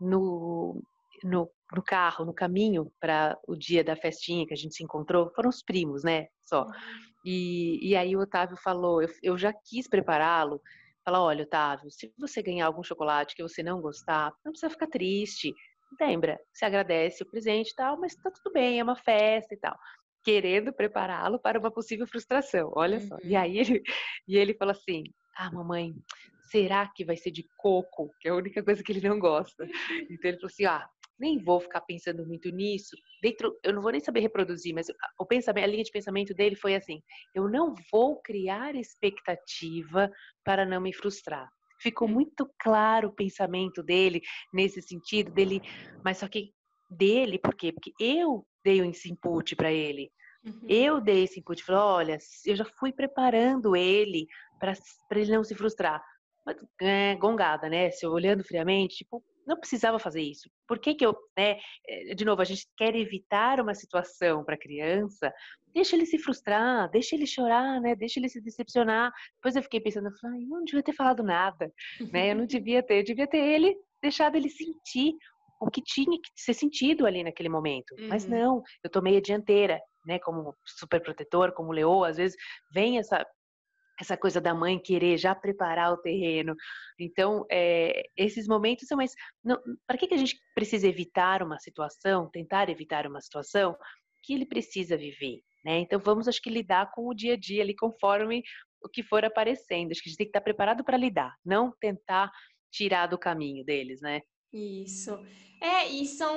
no, 0.01 0.81
no, 1.25 1.51
no 1.75 1.83
carro, 1.83 2.25
no 2.25 2.33
caminho 2.33 2.93
para 3.01 3.37
o 3.47 3.57
dia 3.57 3.83
da 3.83 3.97
festinha 3.97 4.47
que 4.47 4.55
a 4.55 4.57
gente 4.57 4.75
se 4.75 4.85
encontrou, 4.85 5.33
foram 5.35 5.51
os 5.51 5.63
primos, 5.63 6.05
né? 6.05 6.29
Só. 6.43 6.65
Uhum. 6.65 6.73
E, 7.25 7.91
e 7.91 7.97
aí 7.97 8.15
o 8.15 8.21
Otávio 8.21 8.57
falou, 8.57 9.03
eu, 9.03 9.09
eu 9.21 9.37
já 9.37 9.53
quis 9.53 9.89
prepará-lo, 9.89 10.61
falar, 11.05 11.23
olha, 11.23 11.45
Otávio, 11.45 11.91
se 11.91 12.13
você 12.19 12.43
ganhar 12.43 12.67
algum 12.67 12.83
chocolate 12.83 13.35
que 13.35 13.43
você 13.43 13.63
não 13.63 13.81
gostar, 13.81 14.33
não 14.45 14.53
precisa 14.53 14.71
ficar 14.71 14.87
triste. 14.87 15.55
Lembra, 16.01 16.39
você 16.53 16.65
agradece 16.65 17.23
o 17.23 17.31
presente 17.31 17.71
e 17.71 17.75
tal, 17.75 17.99
mas 17.99 18.15
tá 18.15 18.31
tudo 18.31 18.53
bem, 18.53 18.79
é 18.79 18.83
uma 18.83 18.97
festa 18.97 19.55
e 19.55 19.59
tal. 19.59 19.77
Querendo 20.23 20.73
prepará-lo 20.73 21.39
para 21.39 21.59
uma 21.59 21.71
possível 21.71 22.07
frustração, 22.07 22.73
olha 22.75 22.99
uhum. 22.99 23.07
só. 23.07 23.17
E 23.23 23.33
uhum. 23.33 23.41
aí 23.41 23.59
ele, 23.59 23.83
e 24.29 24.37
ele 24.37 24.55
falou 24.55 24.73
assim: 24.73 25.05
Ah, 25.37 25.51
mamãe, 25.51 25.95
será 26.51 26.87
que 26.95 27.05
vai 27.05 27.17
ser 27.17 27.31
de 27.31 27.45
coco? 27.57 28.11
Que 28.21 28.29
é 28.29 28.31
a 28.31 28.35
única 28.35 28.63
coisa 28.63 28.83
que 28.83 28.93
ele 28.93 29.07
não 29.09 29.19
gosta. 29.19 29.65
Então 30.11 30.31
ele 30.31 30.37
falou 30.37 30.51
assim: 30.53 30.65
Ah, 30.67 30.89
nem 31.21 31.39
vou 31.39 31.61
ficar 31.61 31.83
pensando 31.83 32.27
muito 32.27 32.49
nisso. 32.51 32.97
Dentro, 33.23 33.57
eu 33.63 33.73
não 33.73 33.83
vou 33.83 33.93
nem 33.93 34.01
saber 34.01 34.21
reproduzir, 34.21 34.75
mas 34.75 34.87
o 35.19 35.27
pensamento, 35.27 35.65
a 35.65 35.69
linha 35.69 35.85
de 35.85 35.91
pensamento 35.91 36.35
dele 36.35 36.57
foi 36.57 36.75
assim: 36.75 37.01
eu 37.35 37.49
não 37.49 37.75
vou 37.93 38.21
criar 38.23 38.75
expectativa 38.75 40.11
para 40.45 40.65
não 40.65 40.81
me 40.81 40.93
frustrar. 40.93 41.49
Ficou 41.81 42.09
muito 42.09 42.51
claro 42.59 43.09
o 43.09 43.15
pensamento 43.15 43.83
dele 43.83 44.21
nesse 44.53 44.83
sentido 44.83 45.31
dele, 45.33 45.61
mas 46.05 46.19
só 46.19 46.29
que 46.29 46.53
dele, 46.91 47.39
por 47.39 47.55
quê? 47.55 47.73
Porque 47.73 47.93
eu 48.01 48.45
dei 48.65 48.81
esse 48.89 49.11
input 49.11 49.55
para 49.57 49.73
ele. 49.73 50.11
Uhum. 50.45 50.67
Eu 50.69 51.01
dei 51.01 51.25
esse 51.25 51.39
input, 51.39 51.63
falei, 51.63 51.81
olha, 51.81 52.19
eu 52.47 52.57
já 52.57 52.65
fui 52.79 52.93
preparando 52.93 53.77
ele 53.77 54.27
para 54.59 54.73
ele 55.13 55.33
não 55.33 55.45
se 55.45 55.55
frustrar. 55.55 56.03
Mas, 56.45 56.57
é, 56.81 57.15
gongada, 57.17 57.69
né? 57.69 57.91
Se 57.91 58.05
eu 58.05 58.11
olhando 58.11 58.45
friamente, 58.45 58.97
tipo, 58.97 59.23
não 59.51 59.59
precisava 59.59 59.99
fazer 59.99 60.23
isso. 60.23 60.49
Por 60.67 60.79
que 60.79 60.95
que 60.95 61.05
eu, 61.05 61.15
né, 61.37 61.59
eh, 61.87 62.15
de 62.15 62.25
novo, 62.25 62.41
a 62.41 62.45
gente 62.45 62.67
quer 62.77 62.95
evitar 62.95 63.61
uma 63.61 63.75
situação 63.75 64.45
para 64.45 64.55
a 64.55 64.59
criança, 64.59 65.33
deixa 65.75 65.97
ele 65.97 66.07
se 66.07 66.19
frustrar, 66.19 66.89
deixa 66.91 67.17
ele 67.17 67.27
chorar, 67.27 67.81
né, 67.81 67.95
deixa 67.95 68.21
ele 68.21 68.29
se 68.29 68.41
decepcionar. 68.41 69.13
Depois 69.35 69.57
eu 69.57 69.63
fiquei 69.63 69.81
pensando, 69.81 70.09
eu 70.09 70.49
não 70.49 70.65
devia 70.65 70.83
ter 70.83 70.93
falado 70.93 71.23
nada, 71.23 71.73
né, 72.13 72.31
eu 72.31 72.37
não 72.37 72.47
devia 72.47 72.83
ter, 72.83 73.01
eu 73.01 73.05
devia 73.05 73.27
ter 73.27 73.39
ele, 73.39 73.77
deixado 74.01 74.37
ele 74.37 74.49
sentir 74.49 75.15
o 75.61 75.71
que 75.71 75.83
tinha 75.83 76.17
que 76.17 76.31
ser 76.35 76.55
sentido 76.55 77.07
ali 77.07 77.23
naquele 77.23 77.49
momento. 77.49 77.95
Uhum. 77.99 78.09
Mas 78.09 78.27
não, 78.27 78.63
eu 78.83 78.89
tomei 78.89 79.19
a 79.19 79.21
dianteira, 79.21 79.79
né, 80.07 80.19
como 80.21 80.55
super 80.65 81.03
protetor, 81.03 81.53
como 81.53 81.73
leoa, 81.73 82.09
às 82.09 82.17
vezes 82.17 82.37
vem 82.73 82.99
essa 82.99 83.27
essa 84.01 84.17
coisa 84.17 84.41
da 84.41 84.55
mãe 84.55 84.79
querer 84.79 85.19
já 85.19 85.35
preparar 85.35 85.93
o 85.93 85.99
terreno. 85.99 86.55
Então, 86.99 87.45
é, 87.51 88.03
esses 88.17 88.49
momentos 88.49 88.87
são 88.89 88.97
mais. 88.97 89.13
Para 89.87 89.99
que, 89.99 90.07
que 90.07 90.15
a 90.15 90.19
gente 90.19 90.41
precisa 90.55 90.89
evitar 90.89 91.43
uma 91.43 91.59
situação, 91.59 92.31
tentar 92.31 92.69
evitar 92.71 93.07
uma 93.07 93.21
situação 93.21 93.77
que 94.23 94.35
ele 94.35 94.47
precisa 94.47 94.97
viver? 94.97 95.41
Né? 95.65 95.81
Então, 95.81 96.01
vamos, 96.01 96.27
acho 96.27 96.41
que, 96.41 96.49
lidar 96.49 96.91
com 96.93 97.09
o 97.09 97.15
dia 97.15 97.35
a 97.35 97.37
dia 97.37 97.63
ali 97.63 97.77
conforme 97.77 98.43
o 98.83 98.89
que 98.89 99.03
for 99.03 99.25
aparecendo. 99.25 99.91
Acho 99.91 100.03
que 100.03 100.09
a 100.09 100.11
gente 100.11 100.19
tem 100.19 100.27
que 100.27 100.31
estar 100.31 100.41
preparado 100.41 100.83
para 100.83 100.97
lidar, 100.97 101.35
não 101.45 101.73
tentar 101.79 102.31
tirar 102.73 103.07
do 103.07 103.19
caminho 103.19 103.65
deles, 103.65 104.01
né? 104.01 104.23
Isso. 104.53 105.19
É, 105.61 105.87
e 105.89 106.07
são. 106.07 106.35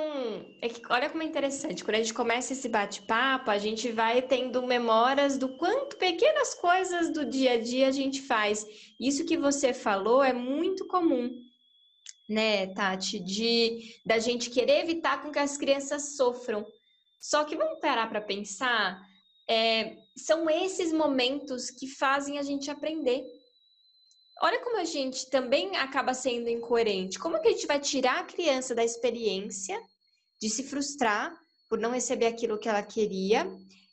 É 0.60 0.68
que, 0.68 0.82
olha 0.90 1.08
como 1.08 1.22
é 1.22 1.26
interessante. 1.26 1.82
Quando 1.82 1.96
a 1.96 1.98
gente 1.98 2.12
começa 2.12 2.52
esse 2.52 2.68
bate-papo, 2.68 3.50
a 3.50 3.58
gente 3.58 3.90
vai 3.90 4.20
tendo 4.20 4.62
memórias 4.66 5.38
do 5.38 5.56
quanto 5.56 5.96
pequenas 5.96 6.54
coisas 6.54 7.10
do 7.10 7.24
dia 7.24 7.52
a 7.52 7.60
dia 7.60 7.88
a 7.88 7.92
gente 7.92 8.20
faz. 8.22 8.66
Isso 9.00 9.24
que 9.24 9.36
você 9.36 9.72
falou 9.72 10.22
é 10.22 10.32
muito 10.32 10.86
comum, 10.86 11.30
né, 12.28 12.66
Tati? 12.74 13.18
De 13.18 13.98
da 14.04 14.18
gente 14.18 14.50
querer 14.50 14.82
evitar 14.82 15.22
com 15.22 15.32
que 15.32 15.38
as 15.38 15.56
crianças 15.56 16.16
sofram. 16.16 16.64
Só 17.18 17.44
que 17.44 17.56
vamos 17.56 17.80
parar 17.80 18.08
para 18.08 18.20
pensar. 18.20 19.00
É, 19.48 19.96
são 20.16 20.48
esses 20.50 20.92
momentos 20.92 21.70
que 21.70 21.86
fazem 21.86 22.38
a 22.38 22.42
gente 22.42 22.70
aprender. 22.70 23.24
Olha 24.42 24.60
como 24.62 24.78
a 24.78 24.84
gente 24.84 25.30
também 25.30 25.76
acaba 25.76 26.12
sendo 26.12 26.48
incoerente. 26.48 27.18
Como 27.18 27.40
que 27.40 27.48
a 27.48 27.52
gente 27.52 27.66
vai 27.66 27.78
tirar 27.78 28.20
a 28.20 28.24
criança 28.24 28.74
da 28.74 28.84
experiência 28.84 29.80
de 30.40 30.50
se 30.50 30.64
frustrar 30.64 31.32
por 31.68 31.78
não 31.78 31.90
receber 31.90 32.26
aquilo 32.26 32.58
que 32.58 32.68
ela 32.68 32.82
queria, 32.82 33.50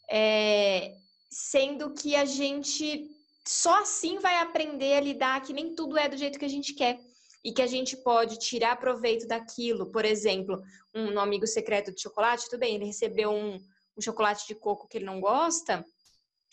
é, 0.10 0.94
sendo 1.30 1.94
que 1.94 2.16
a 2.16 2.26
gente 2.26 3.10
só 3.48 3.82
assim 3.82 4.20
vai 4.20 4.38
aprender 4.38 4.94
a 4.94 5.02
lidar 5.02 5.42
que 5.42 5.54
nem 5.54 5.74
tudo 5.74 5.98
é 5.98 6.08
do 6.08 6.18
jeito 6.18 6.38
que 6.38 6.46
a 6.46 6.50
gente 6.50 6.74
quer 6.74 7.00
e 7.44 7.52
que 7.52 7.62
a 7.62 7.68
gente 7.68 7.98
pode 7.98 8.38
tirar 8.38 8.80
proveito 8.80 9.28
daquilo. 9.28 9.92
Por 9.92 10.06
exemplo, 10.06 10.62
um, 10.94 11.14
um 11.14 11.20
amigo 11.20 11.48
secreto 11.48 11.92
de 11.92 12.02
chocolate, 12.02 12.50
tudo 12.50 12.60
bem, 12.60 12.76
ele 12.76 12.86
recebeu 12.86 13.32
um, 13.32 13.56
um, 13.98 14.02
chocolate 14.02 14.48
de 14.48 14.56
coco 14.56 14.88
que 14.88 14.98
ele 14.98 15.06
não 15.06 15.20
gosta, 15.20 15.84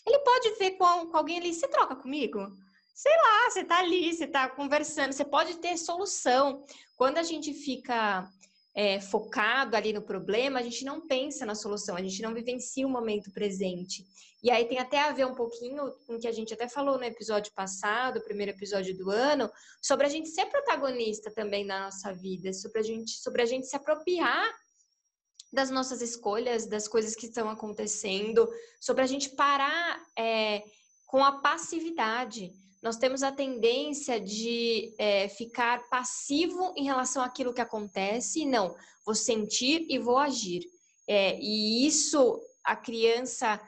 ele 0.07 0.19
pode 0.21 0.51
ver 0.59 0.73
com, 0.73 1.07
com 1.09 1.17
alguém 1.17 1.39
ali, 1.39 1.53
você 1.53 1.69
troca 1.69 1.95
comigo? 1.95 2.41
Sei 2.99 3.13
lá, 3.13 3.49
você 3.49 3.65
tá 3.65 3.79
ali, 3.79 4.13
você 4.13 4.27
tá 4.27 4.49
conversando, 4.49 5.13
você 5.13 5.25
pode 5.25 5.59
ter 5.59 5.79
solução. 5.79 6.65
Quando 6.97 7.19
a 7.19 7.23
gente 7.23 7.55
fica 7.55 8.29
é, 8.75 9.01
focado 9.01 9.77
ali 9.77 9.93
no 9.93 10.03
problema, 10.03 10.59
a 10.59 10.63
gente 10.65 10.85
não 10.85 11.07
pensa 11.07 11.47
na 11.47 11.55
solução, 11.55 11.95
a 11.95 12.03
gente 12.03 12.21
não 12.21 12.35
vivencia 12.35 12.85
o 12.85 12.91
momento 12.91 13.31
presente. 13.31 14.05
E 14.43 14.51
aí 14.51 14.65
tem 14.65 14.81
até 14.81 14.99
a 14.99 15.13
ver 15.13 15.27
um 15.27 15.35
pouquinho 15.37 15.93
com 16.09 16.17
o 16.17 16.19
que 16.19 16.27
a 16.27 16.33
gente 16.33 16.53
até 16.53 16.67
falou 16.67 16.99
no 16.99 17.05
episódio 17.05 17.53
passado, 17.55 18.19
o 18.19 18.25
primeiro 18.25 18.51
episódio 18.51 18.97
do 18.99 19.13
ano, 19.13 19.49
sobre 19.81 20.05
a 20.05 20.09
gente 20.09 20.29
ser 20.31 20.47
protagonista 20.47 21.31
também 21.31 21.65
na 21.65 21.85
nossa 21.85 22.13
vida, 22.13 22.53
sobre 22.53 22.81
a 22.81 22.83
gente, 22.83 23.13
sobre 23.13 23.43
a 23.43 23.47
gente 23.47 23.69
se 23.69 23.77
apropriar 23.77 24.53
das 25.53 25.71
nossas 25.71 26.03
escolhas, 26.03 26.67
das 26.67 26.89
coisas 26.89 27.15
que 27.15 27.27
estão 27.27 27.49
acontecendo, 27.49 28.49
sobre 28.81 29.05
a 29.05 29.07
gente 29.07 29.31
parar 29.37 30.05
é, 30.19 30.65
com 31.07 31.25
a 31.25 31.39
passividade. 31.39 32.53
Nós 32.83 32.97
temos 32.97 33.23
a 33.23 33.33
tendência 33.33 34.21
de 34.21 34.95
é, 34.99 35.29
ficar 35.29 35.89
passivo 35.89 36.73
em 36.77 36.85
relação 36.85 37.23
àquilo 37.23 37.53
que 37.53 37.61
acontece, 37.61 38.47
não, 38.47 38.75
vou 39.05 39.15
sentir 39.15 39.87
e 39.89 39.99
vou 39.99 40.19
agir. 40.19 40.63
É, 41.09 41.39
e 41.41 41.87
isso 41.87 42.41
a 42.65 42.77
criança 42.77 43.61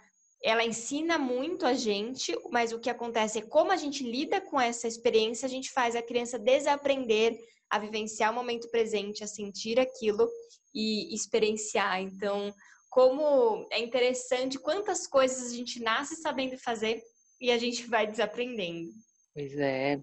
ela 0.42 0.64
ensina 0.64 1.18
muito 1.18 1.66
a 1.66 1.74
gente, 1.74 2.34
mas 2.50 2.72
o 2.72 2.78
que 2.78 2.88
acontece 2.88 3.38
é 3.38 3.42
como 3.42 3.72
a 3.72 3.76
gente 3.76 4.02
lida 4.02 4.40
com 4.40 4.58
essa 4.58 4.88
experiência, 4.88 5.46
a 5.46 5.50
gente 5.50 5.70
faz 5.70 5.94
a 5.94 6.02
criança 6.02 6.38
desaprender 6.38 7.38
a 7.68 7.78
vivenciar 7.78 8.32
o 8.32 8.34
momento 8.34 8.68
presente, 8.70 9.22
a 9.22 9.26
sentir 9.26 9.78
aquilo 9.78 10.28
e 10.74 11.14
experienciar. 11.14 12.00
Então, 12.00 12.52
como 12.88 13.66
é 13.70 13.78
interessante 13.78 14.58
quantas 14.58 15.06
coisas 15.06 15.52
a 15.52 15.54
gente 15.54 15.80
nasce 15.80 16.16
sabendo 16.16 16.58
fazer 16.58 17.00
e 17.40 17.50
a 17.50 17.59
gente 17.59 17.87
vai 17.87 18.07
desaprendendo. 18.07 18.90
Pois 19.35 19.57
é, 19.57 19.96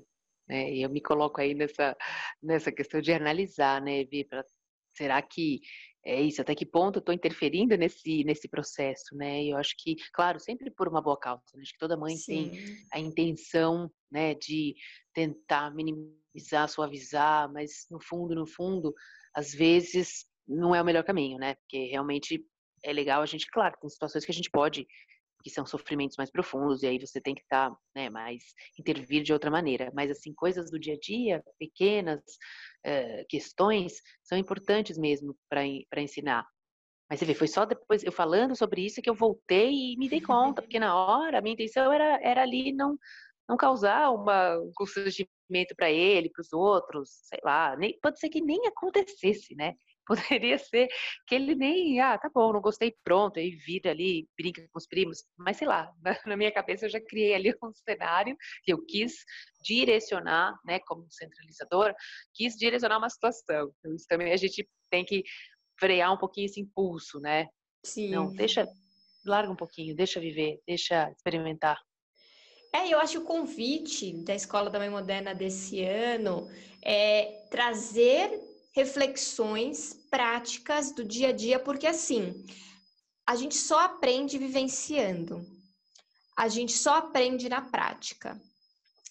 né? 0.48 0.74
E 0.74 0.82
eu 0.82 0.90
me 0.90 1.02
coloco 1.02 1.40
aí 1.42 1.54
nessa, 1.54 1.96
nessa 2.42 2.72
questão 2.72 3.02
de 3.02 3.12
analisar, 3.12 3.82
né, 3.82 4.04
Vi? 4.06 4.24
Pra, 4.24 4.44
será 4.96 5.22
que 5.22 5.60
é 6.06 6.22
isso, 6.22 6.42
até 6.42 6.56
que 6.56 6.66
ponto 6.66 6.98
eu 6.98 7.00
estou 7.02 7.14
interferindo 7.14 7.76
nesse, 7.76 8.24
nesse 8.24 8.48
processo, 8.48 9.16
né? 9.16 9.44
E 9.44 9.50
eu 9.50 9.58
acho 9.58 9.76
que, 9.78 9.96
claro, 10.14 10.40
sempre 10.40 10.72
por 10.72 10.88
uma 10.88 11.02
boa 11.02 11.20
causa, 11.20 11.44
né? 11.54 11.62
acho 11.62 11.74
que 11.74 11.78
toda 11.78 11.98
mãe 11.98 12.16
Sim. 12.16 12.50
tem 12.52 12.60
a 12.94 13.00
intenção, 13.00 13.92
né, 14.10 14.34
de 14.34 14.74
tentar 15.14 15.76
minimizar, 15.76 16.70
suavizar, 16.70 17.52
mas 17.52 17.86
no 17.92 18.00
fundo, 18.02 18.34
no 18.34 18.48
fundo, 18.48 18.94
às 19.36 19.52
vezes 19.52 20.26
não 20.48 20.74
é 20.74 20.82
o 20.82 20.86
melhor 20.86 21.04
caminho, 21.04 21.38
né? 21.38 21.56
Porque 21.56 21.88
realmente 21.88 22.42
é 22.86 22.94
legal 22.94 23.22
a 23.22 23.26
gente, 23.26 23.46
claro, 23.52 23.76
tem 23.82 23.90
situações 23.90 24.24
que 24.24 24.32
a 24.32 24.36
gente 24.36 24.50
pode 24.50 24.88
que 25.48 25.54
são 25.54 25.66
sofrimentos 25.66 26.18
mais 26.18 26.30
profundos, 26.30 26.84
e 26.84 26.88
aí 26.88 27.00
você 27.00 27.22
tem 27.22 27.34
que 27.34 27.42
estar, 27.42 27.70
tá, 27.70 27.78
né, 27.96 28.10
mais, 28.10 28.44
intervir 28.78 29.24
de 29.24 29.32
outra 29.32 29.50
maneira. 29.50 29.90
Mas, 29.96 30.12
assim, 30.12 30.34
coisas 30.34 30.70
do 30.70 30.78
dia 30.78 30.96
a 30.96 31.00
dia, 31.00 31.44
pequenas 31.58 32.20
uh, 32.86 33.26
questões, 33.30 34.02
são 34.24 34.38
importantes 34.38 34.98
mesmo 34.98 35.36
para 35.50 36.02
ensinar. 36.02 36.46
Mas 37.10 37.20
você 37.20 37.26
vê, 37.26 37.34
foi 37.34 37.48
só 37.48 37.66
depois 37.66 38.04
eu 38.04 38.12
falando 38.12 38.56
sobre 38.56 38.86
isso 38.86 39.02
que 39.02 39.10
eu 39.10 39.16
voltei 39.16 39.72
e 39.72 39.98
me 39.98 40.10
dei 40.10 40.20
conta, 40.20 40.62
porque 40.62 40.80
na 40.80 40.94
hora 40.94 41.38
a 41.38 41.42
minha 41.42 41.54
intenção 41.54 41.92
era, 41.92 42.20
era 42.22 42.42
ali 42.42 42.74
não, 42.74 42.98
não 43.48 43.56
causar 43.56 44.12
uma, 44.12 44.58
um 44.60 44.72
constrangimento 44.76 45.74
para 45.78 45.90
ele, 45.90 46.30
para 46.30 46.42
os 46.42 46.52
outros, 46.52 47.10
sei 47.24 47.40
lá, 47.46 47.78
nem, 47.78 47.98
pode 48.02 48.20
ser 48.20 48.28
que 48.28 48.42
nem 48.42 48.68
acontecesse, 48.68 49.56
né? 49.56 49.76
Poderia 50.08 50.58
ser 50.58 50.88
que 51.28 51.36
ele 51.36 51.54
nem, 51.56 52.00
ah, 52.00 52.18
tá 52.18 52.30
bom, 52.34 52.54
não 52.54 52.62
gostei, 52.62 52.96
pronto, 53.04 53.40
aí 53.40 53.52
vira 53.52 53.92
ali, 53.92 54.28
brinca 54.38 54.62
com 54.62 54.78
os 54.78 54.88
primos, 54.88 55.24
mas 55.38 55.58
sei 55.58 55.68
lá, 55.68 55.92
na 56.26 56.38
minha 56.38 56.52
cabeça 56.52 56.86
eu 56.86 56.90
já 56.90 57.00
criei 57.02 57.36
ali 57.36 57.54
um 57.62 57.74
cenário 57.74 58.36
que 58.64 58.72
eu 58.72 58.84
quis 58.86 59.14
direcionar, 59.64 60.58
né, 60.66 60.80
como 60.88 61.06
centralizadora, 61.10 61.96
quis 62.34 62.56
direcionar 62.56 62.98
uma 62.98 63.10
situação. 63.10 63.72
Então, 63.80 63.94
isso 63.96 64.06
também 64.08 64.32
a 64.32 64.38
gente 64.38 64.68
tem 64.90 65.04
que 65.04 65.24
frear 65.80 66.14
um 66.14 66.18
pouquinho 66.18 66.46
esse 66.46 66.62
impulso, 66.62 67.20
né? 67.20 67.48
Sim. 67.86 68.10
Não, 68.10 68.34
deixa, 68.34 68.68
larga 69.26 69.52
um 69.52 69.56
pouquinho, 69.56 69.96
deixa 69.96 70.20
viver, 70.20 70.60
deixa 70.66 71.12
experimentar. 71.12 71.78
É, 72.74 72.94
eu 72.94 73.00
acho 73.00 73.14
que 73.14 73.18
o 73.20 73.26
convite 73.26 74.14
da 74.24 74.36
Escola 74.36 74.70
da 74.70 74.80
Mãe 74.80 74.90
Moderna 74.90 75.34
desse 75.34 75.84
ano 75.84 76.50
é 76.82 77.46
trazer 77.50 78.40
reflexões 78.76 79.97
práticas 80.10 80.92
do 80.92 81.04
dia 81.04 81.30
a 81.30 81.32
dia, 81.32 81.60
porque 81.60 81.88
assim, 81.88 82.46
a 83.26 83.36
gente 83.36 83.56
só 83.56 83.80
aprende 83.80 84.38
vivenciando. 84.38 85.46
A 86.38 86.48
gente 86.48 86.72
só 86.72 86.98
aprende 86.98 87.50
na 87.50 87.62
prática. 87.62 88.40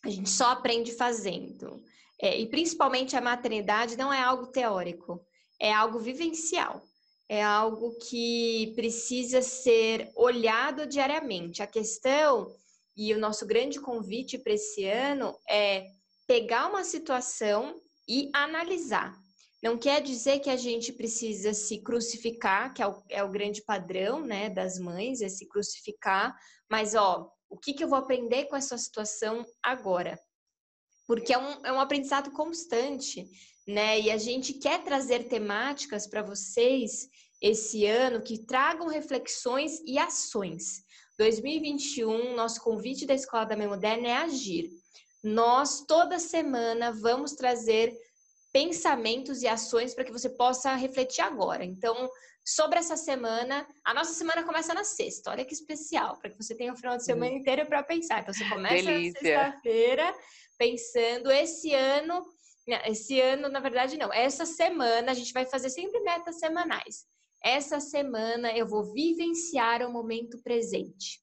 A 0.03 0.09
gente 0.09 0.31
só 0.31 0.51
aprende 0.51 0.93
fazendo. 0.93 1.83
É, 2.21 2.39
e 2.39 2.47
principalmente 2.47 3.17
a 3.17 3.21
maternidade 3.21 3.97
não 3.97 4.13
é 4.13 4.21
algo 4.23 4.47
teórico, 4.47 5.21
é 5.61 5.73
algo 5.73 5.99
vivencial. 5.99 6.83
É 7.29 7.43
algo 7.43 7.99
que 7.99 8.73
precisa 8.77 9.43
ser 9.43 10.13
olhado 10.15 10.87
diariamente. 10.87 11.63
A 11.63 11.67
questão 11.67 12.55
e 12.97 13.13
o 13.13 13.19
nosso 13.19 13.45
grande 13.45 13.81
convite 13.81 14.39
para 14.39 14.55
esse 14.55 14.85
ano 14.87 15.37
é 15.49 15.89
pegar 16.27 16.69
uma 16.69 16.85
situação 16.85 17.81
e 18.09 18.31
analisar. 18.33 19.26
Não 19.67 19.77
quer 19.77 20.01
dizer 20.01 20.39
que 20.39 20.49
a 20.49 20.57
gente 20.57 20.93
precisa 20.93 21.53
se 21.53 21.79
crucificar, 21.79 22.73
que 22.73 22.81
é 22.81 22.87
o, 22.87 23.03
é 23.09 23.25
o 23.25 23.29
grande 23.29 23.61
padrão 23.65 24.25
né, 24.25 24.49
das 24.49 24.79
mães, 24.79 25.21
é 25.21 25.29
se 25.29 25.45
crucificar, 25.49 26.33
mas 26.71 26.95
ó, 26.95 27.29
o 27.51 27.59
que, 27.59 27.75
que 27.75 27.83
eu 27.83 27.89
vou 27.89 27.99
aprender 27.99 28.45
com 28.45 28.55
essa 28.55 28.79
situação 28.79 29.45
agora? 29.61 30.17
Porque 31.05 31.35
é 31.35 31.39
um, 31.39 31.67
é 31.67 31.73
um 31.73 31.81
aprendizado 31.81 32.31
constante, 32.31 33.29
né? 33.67 33.99
E 33.99 34.09
a 34.09 34.17
gente 34.17 34.53
quer 34.55 34.85
trazer 34.85 35.25
temáticas 35.29 36.07
para 36.07 36.23
vocês 36.23 37.09
esse 37.43 37.87
ano 37.87 38.23
que 38.23 38.47
tragam 38.47 38.87
reflexões 38.87 39.81
e 39.85 39.99
ações. 39.99 40.85
2021, 41.19 42.37
nosso 42.37 42.63
convite 42.63 43.05
da 43.05 43.15
Escola 43.15 43.45
da 43.45 43.57
Mãe 43.57 43.67
Moderna 43.67 44.07
é 44.07 44.17
agir. 44.19 44.71
Nós, 45.25 45.85
toda 45.89 46.21
semana, 46.21 46.93
vamos 46.93 47.33
trazer 47.33 47.93
pensamentos 48.57 49.43
e 49.43 49.47
ações 49.47 49.95
para 49.95 50.03
que 50.03 50.11
você 50.11 50.31
possa 50.31 50.75
refletir 50.75 51.21
agora. 51.21 51.63
Então, 51.63 52.09
sobre 52.43 52.79
essa 52.79 52.97
semana, 52.97 53.69
a 53.85 53.93
nossa 53.93 54.15
semana 54.15 54.45
começa 54.45 54.73
na 54.73 54.83
sexta. 54.83 55.31
Olha 55.31 55.45
que 55.45 55.53
especial, 55.53 56.17
para 56.17 56.31
que 56.31 56.43
você 56.43 56.55
tenha 56.55 56.73
o 56.73 56.77
final 56.77 56.97
de 56.97 57.05
semana 57.05 57.33
hum. 57.33 57.37
inteiro 57.37 57.67
para 57.67 57.83
pensar. 57.83 58.23
Então, 58.23 58.33
você 58.33 58.49
começa 58.49 58.91
na 58.91 59.13
sexta-feira 59.13 60.15
pensando 60.57 61.31
esse 61.31 61.75
ano, 61.75 62.25
esse 62.87 63.21
ano, 63.21 63.51
na 63.51 63.61
verdade, 63.61 63.99
não. 63.99 64.11
Essa 64.11 64.47
semana 64.47 65.13
a 65.13 65.15
gente 65.15 65.35
vai 65.35 65.45
fazer 65.45 65.69
sempre 65.69 66.01
metas 66.01 66.39
semanais. 66.39 67.05
Essa 67.45 67.79
semana 67.79 68.57
eu 68.57 68.67
vou 68.67 68.91
vivenciar 68.91 69.83
o 69.83 69.93
momento 69.93 70.41
presente. 70.43 71.21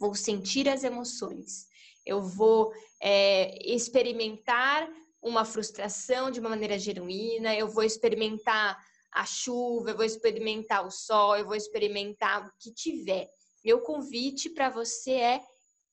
Vou 0.00 0.14
sentir 0.14 0.66
as 0.70 0.82
emoções. 0.82 1.66
Eu 2.06 2.22
vou 2.22 2.72
é, 3.02 3.54
experimentar 3.70 4.88
uma 5.24 5.44
frustração 5.44 6.30
de 6.30 6.38
uma 6.38 6.50
maneira 6.50 6.78
genuína, 6.78 7.56
eu 7.56 7.66
vou 7.66 7.82
experimentar 7.82 8.78
a 9.10 9.24
chuva, 9.24 9.90
eu 9.90 9.96
vou 9.96 10.04
experimentar 10.04 10.86
o 10.86 10.90
sol, 10.90 11.36
eu 11.36 11.46
vou 11.46 11.56
experimentar 11.56 12.46
o 12.46 12.52
que 12.60 12.72
tiver. 12.72 13.28
Meu 13.64 13.80
convite 13.80 14.50
para 14.50 14.68
você 14.68 15.12
é 15.12 15.40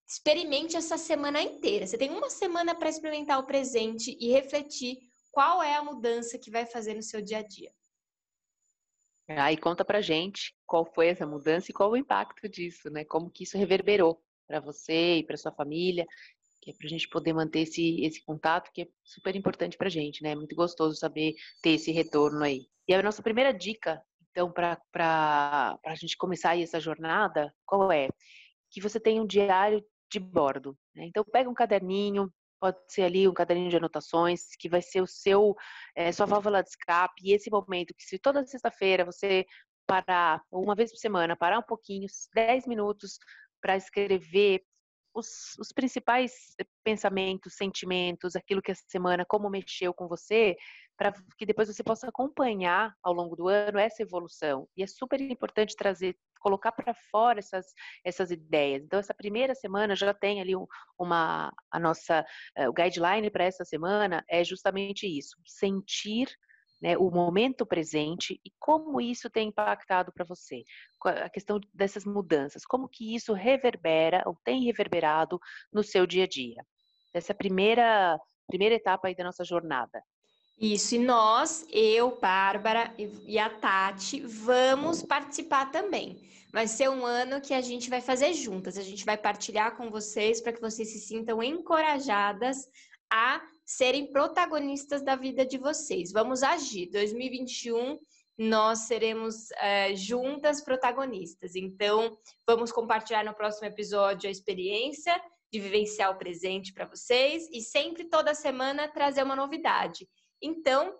experimente 0.08 0.76
essa 0.76 0.98
semana 0.98 1.41
inteira. 1.41 1.88
Você 1.88 1.98
tem 1.98 2.10
uma 2.10 2.30
semana 2.30 2.76
para 2.76 2.89
experimentar 2.89 3.39
o 3.39 3.46
presente 3.46 4.17
e 4.20 4.30
refletir 4.32 4.98
qual 5.32 5.63
é 5.63 5.76
a 5.76 5.84
mudança 5.84 6.38
que 6.38 6.52
vai 6.52 6.65
fazer 6.65 6.94
no 6.94 7.02
seu 7.02 7.22
dia 7.22 7.38
a 7.38 7.41
dia. 7.41 7.72
Aí 9.30 9.56
conta 9.56 9.86
pra 9.86 10.02
gente 10.02 10.54
qual 10.65 10.84
foi 10.84 11.08
essa 11.08 11.26
mudança 11.26 11.72
e 11.72 11.74
qual 11.74 11.91
o 11.91 11.96
impacto 11.96 12.50
disso, 12.50 12.89
né? 12.89 13.06
Como 13.06 13.32
que 13.32 13.44
isso 13.44 13.58
reverberou 13.58 14.22
para 14.46 14.60
você 14.60 15.20
e 15.20 15.24
para 15.24 15.38
sua 15.38 15.54
família 15.54 16.06
que 16.62 16.71
é 16.71 16.74
para 16.74 16.86
a 16.86 16.89
gente 16.89 17.10
poder 17.10 17.34
manter 17.34 17.62
esse, 17.62 18.02
esse 18.02 18.24
contato, 18.24 18.71
que 18.71 18.84
é 18.84 18.88
super 19.04 19.36
importante 19.36 19.78
para 19.78 19.88
a 19.88 19.91
gente, 19.91 20.21
né? 20.21 20.32
É 20.32 20.36
muito 20.36 20.56
gostoso 20.56 20.95
saber 20.95 21.34
ter 21.62 21.71
esse 21.71 21.91
retorno 21.91 22.43
aí. 22.43 22.67
E 22.88 22.93
a 22.93 23.02
nossa 23.02 23.24
primeira 23.24 23.52
dica, 23.52 24.02
então, 24.32 24.52
para 24.52 24.80
a 25.86 25.95
gente 25.95 26.15
começar 26.17 26.58
essa 26.58 26.80
jornada, 26.80 27.54
qual 27.65 27.91
é? 27.91 28.08
Que 28.69 28.80
você 28.80 29.00
tenha 29.00 29.21
um 29.21 29.28
diário 29.28 29.84
de 30.10 30.19
bordo. 30.19 30.78
Né? 30.95 31.06
Então, 31.06 31.24
pega 31.26 31.50
um 31.50 31.54
caderninho, 31.54 32.32
pode 32.60 32.78
ser 32.88 33.04
ali 33.04 33.28
um 33.28 33.34
caderninho 33.34 33.69
de 33.69 33.78
anotações, 33.78 34.56
que 34.58 34.69
vai 34.69 34.82
ser 34.82 35.02
o 35.02 35.08
seu, 35.08 35.56
é, 35.95 36.12
sua 36.12 36.26
válvula 36.26 36.62
de 36.62 36.69
escape, 36.69 37.21
e 37.24 37.34
esse 37.34 37.50
momento 37.50 37.93
que 37.95 38.04
se 38.04 38.19
toda 38.19 38.45
sexta-feira 38.45 39.04
você 39.04 39.45
parar, 39.88 40.41
uma 40.52 40.76
vez 40.76 40.91
por 40.91 40.97
semana, 40.97 41.36
parar 41.36 41.60
um 41.60 41.63
pouquinho, 41.63 42.08
10 42.34 42.67
minutos, 42.67 43.17
para 43.60 43.76
escrever, 43.76 44.63
os, 45.13 45.56
os, 45.60 45.71
principais 45.71 46.56
pensamentos, 46.84 47.56
sentimentos, 47.56 48.36
aquilo 48.36 48.62
que 48.62 48.71
a 48.71 48.76
semana, 48.76 49.26
como 49.26 49.50
mexeu 49.50 49.93
com 49.93 50.08
você, 50.08 50.56
para 50.97 51.13
que 51.38 51.45
depois 51.45 51.67
você 51.67 51.84
possa 51.84 52.08
acompanhar 52.08 52.95
ao 53.04 53.13
longo 53.13 53.36
do 53.36 53.47
ano 53.47 53.80
essa 53.80 54.04
evolução. 54.04 54.67
E 54.78 54.84
é 54.84 54.88
super 54.88 55.19
importante 55.19 55.76
trazer, 55.76 56.15
colocar 56.39 56.71
para 56.71 56.93
fora 56.93 57.39
essas, 57.39 57.65
essas 58.04 58.32
ideias. 58.32 58.84
Então, 58.84 59.00
essa 59.00 59.13
primeira 59.13 59.56
semana 59.56 59.95
já 59.95 60.13
tem 60.13 60.41
ali 60.41 60.54
uma, 60.97 61.52
a 61.71 61.80
nossa, 61.80 62.26
eh, 62.56 62.69
o 62.69 62.74
guideline 62.74 63.30
para 63.30 63.45
essa 63.45 63.65
semana 63.65 64.24
é 64.30 64.43
justamente 64.43 65.08
isso, 65.08 65.36
sentir 65.45 66.28
né, 66.82 66.98
o 66.98 67.12
momento 67.12 67.65
presente 67.65 68.39
e 68.44 68.52
como 68.60 69.00
isso 69.00 69.30
tem 69.30 69.50
impactado 69.50 70.12
para 70.12 70.26
você. 70.26 70.63
A 71.06 71.30
questão 71.30 71.60
dessas 71.74 72.06
mudanças, 72.06 72.65
como 72.65 72.89
que 72.89 73.15
isso 73.15 73.34
reverbera 73.34 74.24
ou 74.26 74.36
tem 74.44 74.63
reverberado 74.63 75.39
no 75.72 75.84
seu 75.84 76.08
dia 76.08 76.24
a 76.24 76.28
dia. 76.28 76.65
Essa 77.13 77.34
é 77.34 77.36
primeira, 77.36 78.20
primeira 78.48 78.76
etapa 78.76 79.08
aí 79.08 79.15
da 79.15 79.24
nossa 79.24 79.44
jornada. 79.44 80.02
Isso, 80.60 80.96
e 80.96 81.00
nós, 81.00 81.65
eu, 81.72 82.20
Bárbara 82.20 82.94
e 82.98 83.39
a 83.39 83.50
Tati, 83.50 84.20
vamos 84.22 85.02
participar 85.02 85.72
também. 85.72 86.22
Vai 86.52 86.67
ser 86.67 86.89
um 86.89 87.06
ano 87.06 87.41
que 87.41 87.54
a 87.54 87.62
gente 87.62 87.89
vai 87.89 88.02
fazer 88.02 88.34
juntas, 88.34 88.78
a 88.78 88.84
gente 88.84 89.06
vai 89.06 89.17
partilhar 89.17 89.76
com 89.76 89.89
vocês 89.89 90.41
para 90.41 90.52
que 90.52 90.62
vocês 90.62 90.91
se 90.91 91.00
sintam 91.00 91.41
encorajadas 91.41 92.67
a 93.12 93.41
serem 93.65 94.12
protagonistas 94.12 95.04
da 95.04 95.15
vida 95.15 95.45
de 95.45 95.58
vocês. 95.58 96.12
Vamos 96.12 96.43
agir. 96.43 96.89
2021 96.89 98.00
nós 98.38 98.80
seremos 98.80 99.52
é, 99.52 99.95
juntas 99.95 100.63
protagonistas. 100.63 101.56
Então, 101.56 102.17
vamos 102.47 102.71
compartilhar 102.71 103.24
no 103.24 103.36
próximo 103.36 103.67
episódio 103.67 104.28
a 104.28 104.32
experiência 104.32 105.21
de 105.52 105.60
vivenciar 105.60 106.12
o 106.12 106.17
presente 106.17 106.74
para 106.74 106.86
vocês 106.86 107.47
e 107.52 107.62
sempre 107.62 108.06
toda 108.06 108.34
semana 108.34 108.88
trazer 108.88 109.21
uma 109.24 109.36
novidade. 109.36 110.08
Então, 110.41 110.95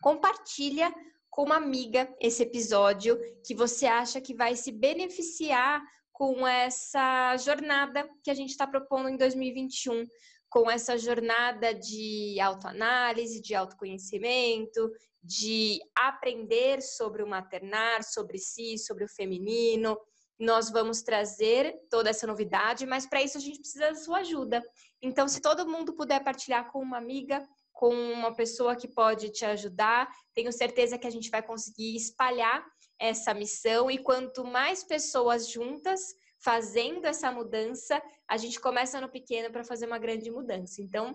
compartilha 0.00 0.94
com 1.28 1.44
uma 1.44 1.56
amiga 1.56 2.12
esse 2.20 2.42
episódio 2.42 3.18
que 3.44 3.54
você 3.54 3.86
acha 3.86 4.20
que 4.20 4.34
vai 4.34 4.56
se 4.56 4.72
beneficiar 4.72 5.82
com 6.12 6.46
essa 6.46 7.36
jornada 7.38 8.08
que 8.22 8.30
a 8.30 8.34
gente 8.34 8.50
está 8.50 8.66
propondo 8.66 9.08
em 9.08 9.16
2021, 9.16 10.06
com 10.50 10.70
essa 10.70 10.98
jornada 10.98 11.72
de 11.72 12.38
autoanálise, 12.40 13.40
de 13.40 13.54
autoconhecimento, 13.54 14.90
de 15.22 15.80
aprender 15.96 16.82
sobre 16.82 17.22
o 17.22 17.26
maternar, 17.26 18.02
sobre 18.02 18.36
si, 18.38 18.76
sobre 18.76 19.04
o 19.04 19.08
feminino. 19.08 19.96
Nós 20.38 20.70
vamos 20.70 21.02
trazer 21.02 21.78
toda 21.88 22.10
essa 22.10 22.26
novidade, 22.26 22.84
mas 22.84 23.06
para 23.06 23.22
isso 23.22 23.38
a 23.38 23.40
gente 23.40 23.60
precisa 23.60 23.90
da 23.90 23.94
sua 23.94 24.18
ajuda. 24.18 24.62
Então, 25.00 25.28
se 25.28 25.40
todo 25.40 25.68
mundo 25.68 25.94
puder 25.94 26.22
partilhar 26.24 26.70
com 26.72 26.80
uma 26.80 26.98
amiga, 26.98 27.46
com 27.80 27.94
uma 27.94 28.34
pessoa 28.34 28.76
que 28.76 28.86
pode 28.86 29.30
te 29.30 29.42
ajudar. 29.46 30.06
Tenho 30.34 30.52
certeza 30.52 30.98
que 30.98 31.06
a 31.06 31.10
gente 31.10 31.30
vai 31.30 31.42
conseguir 31.42 31.96
espalhar 31.96 32.62
essa 32.98 33.32
missão 33.32 33.90
e 33.90 33.96
quanto 33.96 34.44
mais 34.44 34.84
pessoas 34.84 35.48
juntas 35.48 36.14
fazendo 36.42 37.04
essa 37.04 37.30
mudança, 37.30 38.02
a 38.28 38.36
gente 38.36 38.60
começa 38.60 39.00
no 39.00 39.08
pequeno 39.08 39.50
para 39.50 39.64
fazer 39.64 39.86
uma 39.86 39.98
grande 39.98 40.30
mudança. 40.30 40.80
Então, 40.80 41.14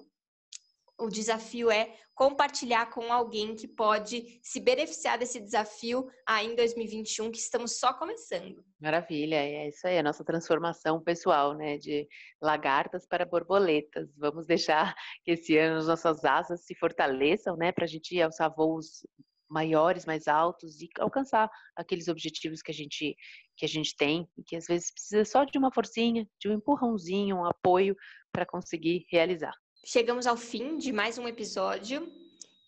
o 0.98 1.10
desafio 1.10 1.70
é 1.70 1.94
compartilhar 2.14 2.90
com 2.90 3.12
alguém 3.12 3.56
que 3.56 3.68
pode 3.68 4.40
se 4.42 4.60
beneficiar 4.62 5.18
desse 5.18 5.40
desafio 5.42 6.08
aí 6.26 6.48
em 6.48 6.56
2021, 6.56 7.32
que 7.32 7.38
estamos 7.38 7.78
só 7.78 7.94
começando. 7.94 8.64
Maravilha, 8.80 9.36
é 9.36 9.68
isso 9.68 9.86
aí, 9.86 9.98
a 9.98 10.04
nossa 10.04 10.24
transformação 10.24 11.02
pessoal, 11.02 11.54
né, 11.54 11.78
de 11.78 12.08
lagartas 12.42 13.06
para 13.06 13.26
borboletas. 13.26 14.16
Vamos 14.16 14.46
deixar 14.46 14.96
que 15.24 15.32
esse 15.32 15.58
ano 15.58 15.80
as 15.80 15.88
nossas 15.88 16.24
asas 16.24 16.66
se 16.66 16.74
fortaleçam, 16.76 17.58
né, 17.58 17.72
para 17.74 17.84
a 17.84 17.88
gente 17.88 18.20
alçar 18.22 18.54
voos 18.56 19.06
maiores, 19.50 20.06
mais 20.06 20.28
altos 20.28 20.82
e 20.82 20.90
alcançar 21.00 21.50
aqueles 21.76 22.08
objetivos 22.08 22.62
que 22.62 22.72
a 22.72 22.74
gente 22.74 23.16
que 23.58 23.66
a 23.66 23.70
gente 23.70 23.96
tem 23.96 24.28
e 24.38 24.44
que 24.44 24.56
às 24.56 24.66
vezes 24.66 24.92
precisa 24.92 25.24
só 25.24 25.46
de 25.46 25.58
uma 25.58 25.72
forcinha, 25.72 26.28
de 26.40 26.50
um 26.50 26.54
empurrãozinho, 26.54 27.38
um 27.38 27.46
apoio 27.46 27.96
para 28.32 28.46
conseguir 28.46 29.06
realizar. 29.10 29.54
Chegamos 29.86 30.28
ao 30.28 30.36
fim 30.36 30.78
de 30.78 30.92
mais 30.92 31.18
um 31.18 31.28
episódio 31.28 32.12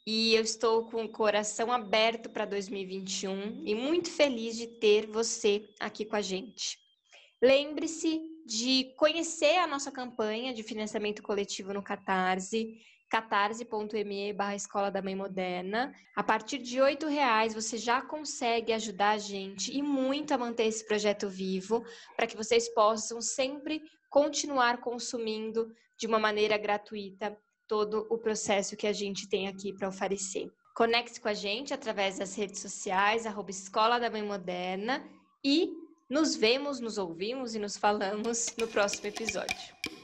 e 0.06 0.34
eu 0.34 0.42
estou 0.42 0.86
com 0.86 1.04
o 1.04 1.12
coração 1.12 1.72
aberto 1.72 2.30
para 2.30 2.46
2021 2.46 3.64
e 3.66 3.76
muito 3.76 4.10
feliz 4.10 4.56
de 4.56 4.68
ter 4.68 5.06
você 5.08 5.68
aqui 5.80 6.06
com 6.06 6.16
a 6.16 6.22
gente. 6.22 6.78
Lembre-se 7.42 8.22
de 8.46 8.94
conhecer 8.96 9.58
a 9.58 9.68
nossa 9.68 9.92
campanha 9.92 10.54
de 10.54 10.64
financiamento 10.64 11.22
coletivo 11.22 11.74
no 11.74 11.84
Catarse, 11.84 12.80
catarse.me 13.10 14.34
barra 14.34 14.56
Escola 14.56 14.92
da 14.92 15.02
Mãe 15.02 15.16
Moderna. 15.16 15.94
A 16.16 16.24
partir 16.24 16.58
de 16.60 16.80
R$ 16.80 16.98
reais 17.10 17.54
você 17.54 17.78
já 17.78 18.02
consegue 18.02 18.74
ajudar 18.74 19.12
a 19.12 19.18
gente 19.18 19.76
e 19.76 19.82
muito 19.82 20.34
a 20.34 20.38
manter 20.38 20.66
esse 20.66 20.86
projeto 20.86 21.30
vivo, 21.30 21.84
para 22.16 22.28
que 22.28 22.38
vocês 22.38 22.68
possam 22.74 23.22
sempre 23.22 23.82
continuar 24.10 24.80
consumindo 24.82 25.72
de 25.98 26.08
uma 26.08 26.20
maneira 26.20 26.58
gratuita 26.58 27.38
todo 27.68 28.08
o 28.10 28.18
processo 28.18 28.78
que 28.78 28.88
a 28.88 28.94
gente 28.94 29.28
tem 29.28 29.48
aqui 29.48 29.74
para 29.74 29.90
oferecer. 29.90 30.50
Conecte 30.76 31.20
com 31.20 31.28
a 31.28 31.34
gente 31.34 31.74
através 31.74 32.20
das 32.20 32.36
redes 32.36 32.62
sociais, 32.62 33.26
arroba 33.26 33.50
Escola 33.50 34.00
da 34.00 34.10
Mãe 34.10 34.24
Moderna 34.24 35.04
e 35.44 35.72
nos 36.10 36.36
vemos, 36.36 36.80
nos 36.80 36.98
ouvimos 36.98 37.56
e 37.56 37.60
nos 37.60 37.76
falamos 37.76 38.56
no 38.58 38.68
próximo 38.68 39.08
episódio. 39.08 39.97